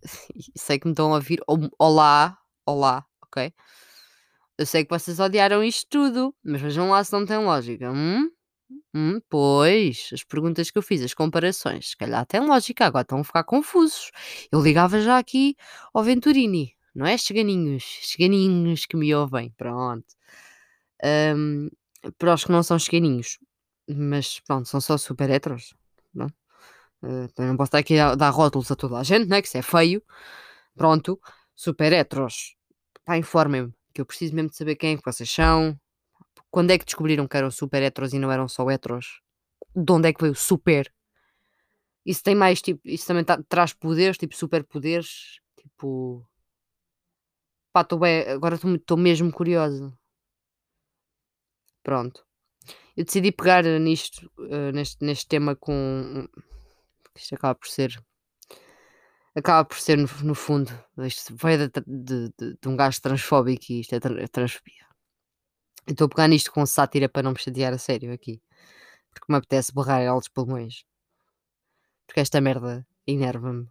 sei, 0.55 0.79
que 0.79 0.87
me 0.87 0.93
estão 0.93 1.11
a 1.11 1.15
ouvir. 1.15 1.39
Olá, 1.77 2.37
olá, 2.65 3.05
ok? 3.21 3.51
Eu 4.57 4.65
sei 4.65 4.85
que 4.85 4.89
vocês 4.89 5.19
odiaram 5.19 5.63
isto 5.63 5.87
tudo, 5.89 6.33
mas 6.43 6.61
vejam 6.61 6.89
lá 6.89 7.03
se 7.03 7.11
não 7.11 7.25
tem 7.25 7.37
lógica. 7.37 7.91
Hum? 7.91 8.29
Hum, 8.93 9.19
pois, 9.29 10.09
as 10.13 10.23
perguntas 10.23 10.71
que 10.71 10.77
eu 10.77 10.81
fiz, 10.81 11.01
as 11.01 11.13
comparações, 11.13 11.89
se 11.89 11.97
calhar 11.97 12.25
tem 12.25 12.39
lógica, 12.41 12.85
agora 12.85 13.03
estão 13.03 13.19
a 13.19 13.23
ficar 13.23 13.43
confusos. 13.43 14.11
Eu 14.51 14.61
ligava 14.61 14.99
já 15.01 15.17
aqui 15.17 15.55
ao 15.93 16.03
Venturini, 16.03 16.73
não 16.95 17.05
é? 17.05 17.17
Cheganinhos, 17.17 17.83
cheganinhos 17.83 18.85
que 18.85 18.97
me 18.97 19.13
ouvem, 19.13 19.51
pronto. 19.57 20.05
Um, 21.03 21.69
para 22.17 22.33
os 22.33 22.45
que 22.45 22.51
não 22.51 22.63
são 22.63 22.79
cheganinhos, 22.79 23.37
mas 23.87 24.39
pronto, 24.41 24.67
são 24.67 24.81
só 24.81 24.97
super 24.97 25.29
heteros, 25.29 25.75
não? 26.13 26.27
Uh, 27.01 27.29
não 27.37 27.55
posso 27.55 27.69
estar 27.69 27.77
aqui 27.77 27.99
a 27.99 28.15
dar 28.15 28.29
rótulos 28.29 28.71
a 28.71 28.75
toda 28.75 28.97
a 28.97 29.03
gente, 29.03 29.27
né? 29.27 29.41
Que 29.41 29.47
isso 29.47 29.57
é 29.57 29.61
feio. 29.61 30.03
Pronto, 30.75 31.19
super 31.55 31.93
heteros. 31.93 32.55
Pá, 33.05 33.17
informem-me, 33.17 33.73
que 33.93 34.01
eu 34.01 34.05
preciso 34.05 34.35
mesmo 34.35 34.49
de 34.49 34.57
saber 34.57 34.75
quem 34.75 34.93
é 34.93 34.97
que 34.97 35.05
vocês 35.05 35.29
são. 35.29 35.79
Quando 36.49 36.71
é 36.71 36.77
que 36.77 36.85
descobriram 36.85 37.27
que 37.27 37.37
eram 37.37 37.51
super 37.51 37.81
heteros 37.81 38.13
e 38.13 38.19
não 38.19 38.31
eram 38.31 38.47
só 38.47 38.69
heteros? 38.69 39.21
De 39.75 39.91
onde 39.91 40.09
é 40.09 40.13
que 40.13 40.21
veio 40.21 40.35
super? 40.35 40.91
Isso 42.05 42.23
tem 42.23 42.35
mais, 42.35 42.61
tipo, 42.61 42.79
isso 42.85 43.05
também 43.05 43.23
tá, 43.23 43.41
traz 43.49 43.73
poderes, 43.73 44.17
tipo 44.17 44.35
superpoderes, 44.35 45.39
tipo... 45.59 46.25
Pá, 47.73 47.83
tô 47.83 47.97
bem, 47.97 48.21
agora 48.29 48.55
estou 48.55 48.97
mesmo 48.97 49.31
curiosa. 49.31 49.93
Pronto. 51.83 52.25
Eu 52.95 53.05
decidi 53.05 53.31
pegar 53.31 53.63
nisto, 53.63 54.31
uh, 54.37 54.71
neste, 54.73 55.03
neste 55.05 55.27
tema 55.27 55.55
com 55.55 56.27
isto 57.17 57.35
acaba 57.35 57.55
por 57.55 57.67
ser. 57.67 58.01
Acaba 59.35 59.65
por 59.65 59.77
ser, 59.77 59.97
no, 59.97 60.07
no 60.23 60.33
fundo, 60.35 60.71
isto 60.99 61.35
veio 61.35 61.69
de, 61.69 61.81
de, 61.85 62.29
de, 62.37 62.57
de, 62.59 62.67
um 62.67 62.75
gajo 62.75 62.99
transfóbico 63.01 63.65
e 63.69 63.81
isto 63.81 63.93
é, 63.93 63.97
é 63.97 64.27
transfobia. 64.27 64.87
Estou 65.87 66.05
a 66.05 66.09
pegar 66.09 66.27
nisto 66.27 66.51
com 66.51 66.65
sátira 66.65 67.07
para 67.07 67.23
não 67.23 67.31
me 67.31 67.39
chatear 67.39 67.73
a 67.73 67.77
sério 67.77 68.11
aqui. 68.11 68.41
Porque 69.11 69.31
me 69.31 69.37
apetece 69.37 69.71
borrar 69.73 70.05
altos 70.07 70.27
pulmões. 70.29 70.83
Porque 72.05 72.19
esta 72.19 72.41
merda 72.41 72.85
enerva-me. 73.05 73.69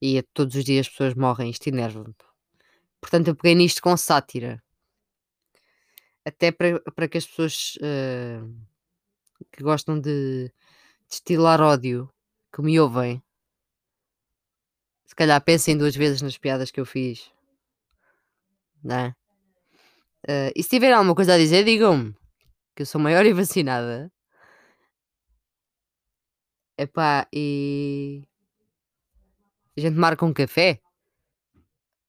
E 0.00 0.22
todos 0.32 0.54
os 0.54 0.64
dias 0.64 0.86
as 0.86 0.90
pessoas 0.90 1.14
morrem, 1.14 1.50
isto 1.50 1.66
enerva-me. 1.66 2.14
Portanto, 3.00 3.28
eu 3.28 3.36
peguei 3.36 3.54
nisto 3.54 3.82
com 3.82 3.96
sátira. 3.96 4.62
Até 6.24 6.50
para, 6.50 6.80
para 6.92 7.08
que 7.08 7.18
as 7.18 7.26
pessoas 7.26 7.76
uh, 7.76 8.66
que 9.52 9.62
gostam 9.62 10.00
de 10.00 10.50
destilar 11.08 11.60
ódio 11.60 12.10
que 12.54 12.62
me 12.62 12.78
ouvem, 12.78 13.20
se 15.04 15.14
calhar 15.14 15.42
pensem 15.42 15.76
duas 15.76 15.96
vezes 15.96 16.22
nas 16.22 16.38
piadas 16.38 16.70
que 16.70 16.80
eu 16.80 16.86
fiz. 16.86 17.32
Não? 18.82 19.08
Uh, 20.28 20.54
e 20.54 20.62
se 20.62 20.68
tiver 20.68 20.92
alguma 20.92 21.16
coisa 21.16 21.34
a 21.34 21.38
dizer, 21.38 21.64
digam-me 21.64 22.14
que 22.76 22.82
eu 22.82 22.86
sou 22.86 23.00
maior 23.00 23.26
e 23.26 23.32
vacinada. 23.32 24.10
Epá, 26.78 27.26
e. 27.32 28.22
A 29.76 29.80
gente 29.80 29.96
marca 29.96 30.24
um 30.24 30.32
café. 30.32 30.80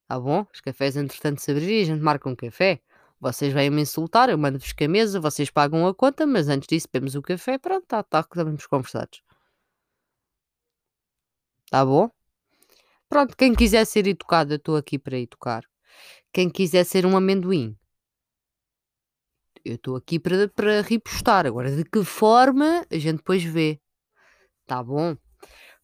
Tá 0.08 0.20
bom? 0.20 0.46
Os 0.52 0.60
cafés, 0.60 0.96
entretanto, 0.96 1.40
se 1.40 1.50
abrirem, 1.50 1.82
a 1.82 1.86
gente 1.86 2.02
marca 2.02 2.28
um 2.28 2.36
café. 2.36 2.80
Vocês 3.20 3.52
vêm 3.52 3.70
me 3.70 3.82
insultar, 3.82 4.28
eu 4.28 4.38
mando-vos 4.38 4.72
mesa, 4.88 5.18
vocês 5.20 5.50
pagam 5.50 5.86
a 5.86 5.94
conta, 5.94 6.24
mas 6.24 6.48
antes 6.48 6.68
disso, 6.68 6.88
bebemos 6.92 7.16
o 7.16 7.22
café. 7.22 7.58
Pronto, 7.58 7.84
tá, 7.86 8.02
tá, 8.04 8.20
estamos 8.20 8.66
conversados. 8.66 9.25
Tá 11.70 11.84
bom? 11.84 12.10
Pronto, 13.08 13.36
quem 13.36 13.54
quiser 13.54 13.84
ser 13.84 14.06
educado, 14.06 14.52
eu 14.52 14.56
estou 14.56 14.76
aqui 14.76 14.98
para 14.98 15.18
educar. 15.18 15.64
Quem 16.32 16.50
quiser 16.50 16.84
ser 16.84 17.06
um 17.06 17.16
amendoim, 17.16 17.76
eu 19.64 19.74
estou 19.74 19.96
aqui 19.96 20.18
para, 20.18 20.48
para 20.48 20.80
repostar. 20.82 21.46
Agora, 21.46 21.74
de 21.74 21.84
que 21.84 22.04
forma 22.04 22.86
a 22.90 22.98
gente 22.98 23.18
depois 23.18 23.42
vê. 23.42 23.80
Tá 24.66 24.82
bom? 24.82 25.16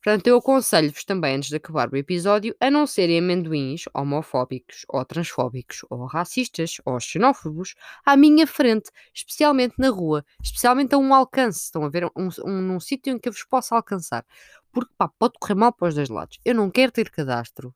Portanto, 0.02 0.26
eu 0.26 0.36
aconselho-vos 0.36 1.04
também, 1.04 1.36
antes 1.36 1.48
de 1.48 1.56
acabar 1.56 1.88
o 1.88 1.96
episódio, 1.96 2.56
a 2.58 2.68
não 2.68 2.88
serem 2.88 3.20
amendoins 3.20 3.84
homofóbicos, 3.94 4.84
ou 4.88 5.04
transfóbicos, 5.04 5.84
ou 5.88 6.06
racistas, 6.06 6.78
ou 6.84 6.98
xenófobos 6.98 7.76
à 8.04 8.16
minha 8.16 8.44
frente, 8.44 8.90
especialmente 9.14 9.76
na 9.78 9.90
rua, 9.90 10.24
especialmente 10.42 10.92
a 10.92 10.98
um 10.98 11.14
alcance. 11.14 11.60
Estão 11.66 11.84
a 11.84 11.88
ver? 11.88 12.04
Um, 12.16 12.28
um, 12.44 12.60
num 12.60 12.80
sítio 12.80 13.12
em 13.12 13.18
que 13.18 13.28
eu 13.28 13.32
vos 13.32 13.44
possa 13.44 13.76
alcançar. 13.76 14.26
Porque, 14.72 14.92
pá, 14.96 15.08
pode 15.18 15.34
correr 15.40 15.54
mal 15.54 15.72
para 15.72 15.88
os 15.88 15.94
dois 15.94 16.08
lados. 16.08 16.38
Eu 16.44 16.54
não 16.54 16.70
quero 16.70 16.92
ter 16.92 17.10
cadastro. 17.10 17.74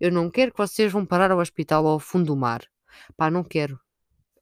Eu 0.00 0.12
não 0.12 0.30
quero 0.30 0.52
que 0.52 0.58
vocês 0.58 0.92
vão 0.92 1.04
parar 1.06 1.30
ao 1.30 1.38
hospital 1.38 1.86
ao 1.86 1.98
fundo 1.98 2.26
do 2.26 2.36
mar. 2.36 2.62
Pá, 3.16 3.30
não 3.30 3.42
quero. 3.44 3.80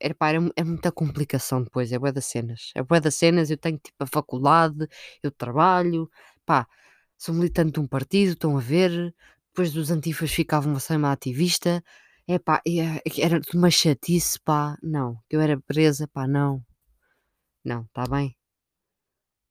É, 0.00 0.12
pá, 0.12 0.32
é, 0.32 0.36
é 0.56 0.64
muita 0.64 0.92
complicação 0.92 1.62
depois, 1.62 1.92
é 1.92 1.98
bué 1.98 2.12
das 2.12 2.26
cenas. 2.26 2.72
É 2.74 2.82
bué 2.82 3.00
das 3.00 3.14
cenas, 3.14 3.50
eu 3.50 3.56
tenho 3.56 3.78
tipo 3.78 3.96
a 4.04 4.06
faculdade, 4.06 4.86
eu 5.22 5.30
trabalho, 5.30 6.10
pá, 6.44 6.66
sou 7.16 7.34
militante 7.34 7.72
de 7.72 7.80
um 7.80 7.86
partido, 7.86 8.32
estão 8.32 8.56
a 8.56 8.60
ver, 8.60 9.14
depois 9.48 9.72
dos 9.72 9.90
antifas 9.90 10.32
ficavam 10.32 10.78
sem 10.80 10.96
uma 10.96 11.12
ativista, 11.12 11.82
é 12.28 12.38
pá, 12.38 12.60
é, 12.66 13.00
era 13.20 13.40
de 13.40 13.56
uma 13.56 13.70
chatice, 13.70 14.38
pá, 14.40 14.76
não, 14.82 15.18
eu 15.30 15.40
era 15.40 15.60
presa, 15.60 16.08
pá, 16.08 16.26
não, 16.26 16.62
não, 17.64 17.82
está 17.84 18.04
bem, 18.06 18.36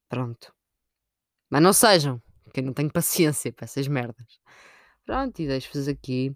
pronto. 0.09 0.53
Mas 1.53 1.61
não 1.61 1.71
sejam, 1.71 2.19
que 2.51 2.61
eu 2.61 2.63
não 2.63 2.73
tenho 2.73 2.91
paciência 2.91 3.53
para 3.53 3.65
essas 3.65 3.87
merdas. 3.87 4.39
Pronto, 5.05 5.39
e 5.39 5.45
deixo-vos 5.45 5.87
aqui. 5.87 6.35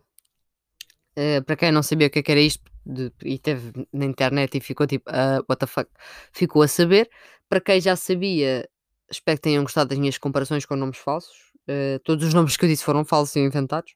Uh, 1.17 1.43
para 1.43 1.55
quem 1.55 1.71
não 1.71 1.81
sabia 1.81 2.05
o 2.05 2.09
que, 2.11 2.19
é 2.19 2.23
que 2.23 2.31
era 2.31 2.39
isto 2.39 2.63
de, 2.85 3.11
e 3.23 3.39
teve 3.39 3.87
na 3.91 4.05
internet 4.05 4.55
e 4.55 4.61
ficou 4.61 4.85
tipo, 4.85 5.09
uh, 5.09 5.43
what 5.49 5.59
the 5.59 5.65
fuck, 5.65 5.89
ficou 6.31 6.61
a 6.61 6.67
saber. 6.67 7.09
Para 7.49 7.59
quem 7.59 7.81
já 7.81 7.95
sabia, 7.95 8.69
Espero 9.09 9.37
que 9.37 9.41
tenham 9.41 9.63
gostado 9.63 9.89
das 9.89 9.97
minhas 9.97 10.19
comparações 10.19 10.65
com 10.65 10.75
nomes 10.75 10.97
falsos. 10.97 11.51
Uh, 11.67 11.99
todos 12.03 12.27
os 12.27 12.33
nomes 12.35 12.55
que 12.55 12.65
eu 12.65 12.69
disse 12.69 12.83
foram 12.83 13.03
falsos 13.03 13.35
e 13.35 13.39
inventados. 13.39 13.95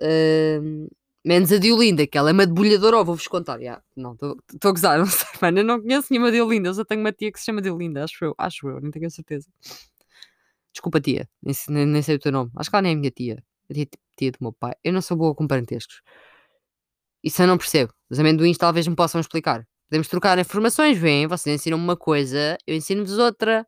Uh, 0.00 0.90
menos 1.24 1.52
a 1.52 1.58
Diolinda, 1.58 2.06
que 2.06 2.18
ela 2.18 2.30
é 2.30 2.32
uma 2.32 2.46
debulhadora, 2.46 2.98
oh, 2.98 3.04
vou-vos 3.04 3.28
contar. 3.28 3.60
Yeah. 3.60 3.82
Não, 3.94 4.14
estou 4.14 4.70
a 4.70 4.72
gozar, 4.72 4.98
não 4.98 5.06
sei, 5.06 5.28
mano. 5.40 5.60
Eu 5.60 5.64
não 5.64 5.80
conheço 5.80 6.08
nenhuma 6.10 6.32
Diolinda, 6.32 6.70
eu 6.70 6.74
só 6.74 6.84
tenho 6.84 7.02
uma 7.02 7.12
tia 7.12 7.30
que 7.30 7.38
se 7.38 7.44
chama 7.44 7.62
Diolinda, 7.62 8.02
acho 8.04 8.24
eu, 8.24 8.34
acho 8.36 8.68
eu, 8.68 8.80
não 8.80 8.90
tenho 8.90 9.06
a 9.06 9.10
certeza. 9.10 9.48
Desculpa, 10.74 11.00
tia, 11.00 11.28
nem, 11.40 11.54
nem, 11.68 11.86
nem, 11.86 12.02
sei 12.02 12.16
o 12.16 12.18
teu 12.18 12.32
nome. 12.32 12.50
Acho 12.56 12.68
que 12.68 12.76
ela 12.76 12.82
nem 12.82 12.92
é 12.92 12.96
minha 12.96 13.10
tia. 13.10 13.42
A 13.70 13.74
tia, 13.74 13.86
tia 14.16 14.32
do 14.32 14.38
meu 14.40 14.52
pai. 14.52 14.74
Eu 14.82 14.92
não 14.92 15.00
sou 15.00 15.16
boa 15.16 15.34
com 15.34 15.46
parentescos. 15.46 16.02
Isso 17.22 17.40
eu 17.42 17.46
não 17.46 17.56
percebo. 17.56 17.92
Os 18.10 18.18
amendoins 18.18 18.58
talvez 18.58 18.86
me 18.86 18.96
possam 18.96 19.20
explicar. 19.20 19.66
Podemos 19.88 20.08
trocar 20.08 20.38
informações, 20.38 20.98
vem, 20.98 21.26
vocês 21.26 21.54
ensinam-me 21.54 21.84
uma 21.84 21.96
coisa, 21.96 22.58
eu 22.66 22.74
ensino-vos 22.74 23.18
outra. 23.18 23.64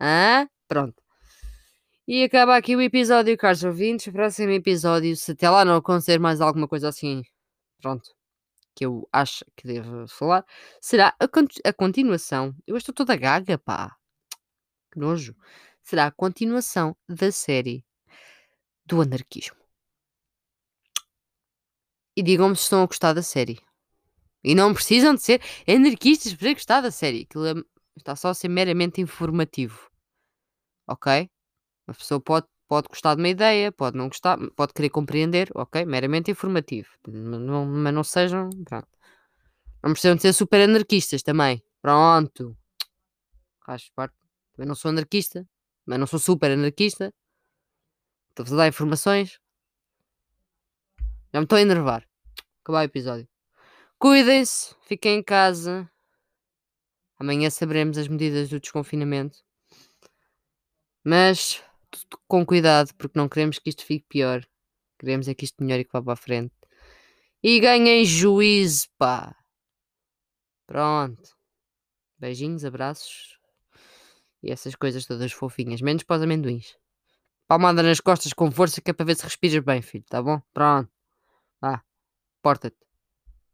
Hã? 0.00 0.48
Pronto. 0.66 1.00
E 2.08 2.24
acaba 2.24 2.56
aqui 2.56 2.74
o 2.74 2.80
episódio, 2.82 3.36
caros 3.38 3.62
ouvintes. 3.62 4.12
Próximo 4.12 4.50
episódio, 4.50 5.16
se 5.16 5.30
até 5.32 5.48
lá 5.48 5.64
não 5.64 5.76
acontecer 5.76 6.18
mais 6.18 6.40
alguma 6.40 6.66
coisa 6.66 6.88
assim, 6.88 7.22
pronto, 7.80 8.10
que 8.74 8.84
eu 8.84 9.08
acho 9.12 9.44
que 9.56 9.66
devo 9.68 10.08
falar, 10.08 10.44
será 10.80 11.14
a, 11.20 11.28
a 11.68 11.72
continuação. 11.72 12.54
Eu 12.66 12.76
estou 12.76 12.94
toda 12.94 13.16
gaga, 13.16 13.56
pá. 13.58 13.96
Que 14.92 14.98
nojo. 14.98 15.36
Será 15.90 16.06
a 16.06 16.12
continuação 16.12 16.96
da 17.08 17.32
série 17.32 17.84
do 18.86 19.00
anarquismo. 19.00 19.56
E 22.16 22.22
digam-me 22.22 22.56
se 22.56 22.62
estão 22.62 22.82
a 22.82 22.86
gostar 22.86 23.12
da 23.12 23.22
série. 23.22 23.58
E 24.44 24.54
não 24.54 24.72
precisam 24.72 25.14
de 25.14 25.22
ser 25.22 25.42
anarquistas 25.68 26.34
para 26.34 26.52
gostar 26.52 26.80
da 26.80 26.90
série. 26.90 27.22
Aquilo 27.22 27.46
é, 27.46 27.54
está 27.96 28.14
só 28.14 28.28
a 28.28 28.34
ser 28.34 28.48
meramente 28.48 29.00
informativo 29.00 29.90
ok? 30.90 31.30
A 31.86 31.94
pessoa 31.94 32.20
pode, 32.20 32.46
pode 32.68 32.88
gostar 32.88 33.14
de 33.14 33.22
uma 33.22 33.28
ideia, 33.28 33.72
pode 33.72 33.96
não 33.96 34.08
gostar, 34.08 34.38
pode 34.56 34.72
querer 34.72 34.90
compreender, 34.90 35.50
ok? 35.54 35.84
Meramente 35.84 36.30
informativo. 36.30 36.88
Não, 37.06 37.64
mas 37.66 37.94
não 37.94 38.04
sejam. 38.04 38.50
Pronto. 38.64 38.88
Não 39.82 39.92
precisam 39.92 40.16
de 40.16 40.22
ser 40.22 40.32
super 40.32 40.60
anarquistas 40.62 41.22
também. 41.22 41.62
Pronto. 41.80 42.56
Faz 43.64 43.88
parte. 43.90 44.14
Também 44.52 44.68
não 44.68 44.74
sou 44.74 44.90
anarquista, 44.90 45.46
mas 45.86 45.98
não 45.98 46.06
sou 46.06 46.18
super 46.18 46.50
anarquista. 46.50 47.12
Estou-vos 48.30 48.52
a 48.52 48.56
dar 48.56 48.68
informações. 48.68 49.40
Já 51.32 51.40
me 51.40 51.44
estou 51.44 51.58
a 51.58 51.62
enervar. 51.62 52.06
Acabar 52.62 52.80
o 52.80 52.84
episódio. 52.84 53.28
Cuidem-se, 53.98 54.74
fiquem 54.82 55.18
em 55.18 55.22
casa. 55.22 55.90
Amanhã 57.18 57.50
saberemos 57.50 57.98
as 57.98 58.08
medidas 58.08 58.48
do 58.48 58.58
desconfinamento. 58.58 59.44
Mas 61.04 61.62
tudo 61.90 62.22
com 62.26 62.46
cuidado, 62.46 62.94
porque 62.94 63.18
não 63.18 63.28
queremos 63.28 63.58
que 63.58 63.70
isto 63.70 63.84
fique 63.84 64.06
pior. 64.08 64.46
Queremos 64.98 65.28
é 65.28 65.34
que 65.34 65.44
isto 65.44 65.62
melhore 65.62 65.82
e 65.82 65.84
que 65.84 65.92
vá 65.92 66.02
para 66.02 66.12
a 66.12 66.16
frente. 66.16 66.54
E 67.42 67.58
ganhem 67.60 68.04
juízo, 68.04 68.88
pá. 68.98 69.34
Pronto. 70.66 71.36
Beijinhos, 72.18 72.64
abraços. 72.64 73.39
E 74.42 74.50
essas 74.50 74.74
coisas 74.74 75.06
todas 75.06 75.32
fofinhas. 75.32 75.80
Menos 75.80 76.02
para 76.02 76.16
os 76.16 76.22
amendoins. 76.22 76.76
Palmada 77.48 77.82
nas 77.82 78.00
costas 78.00 78.32
com 78.32 78.50
força 78.50 78.80
que 78.80 78.90
é 78.90 78.94
para 78.94 79.06
ver 79.06 79.16
se 79.16 79.24
respiras 79.24 79.64
bem, 79.64 79.82
filho. 79.82 80.04
Tá 80.08 80.22
bom? 80.22 80.40
Pronto. 80.54 80.90
Vá. 81.60 81.82
Porta-te. 82.42 82.89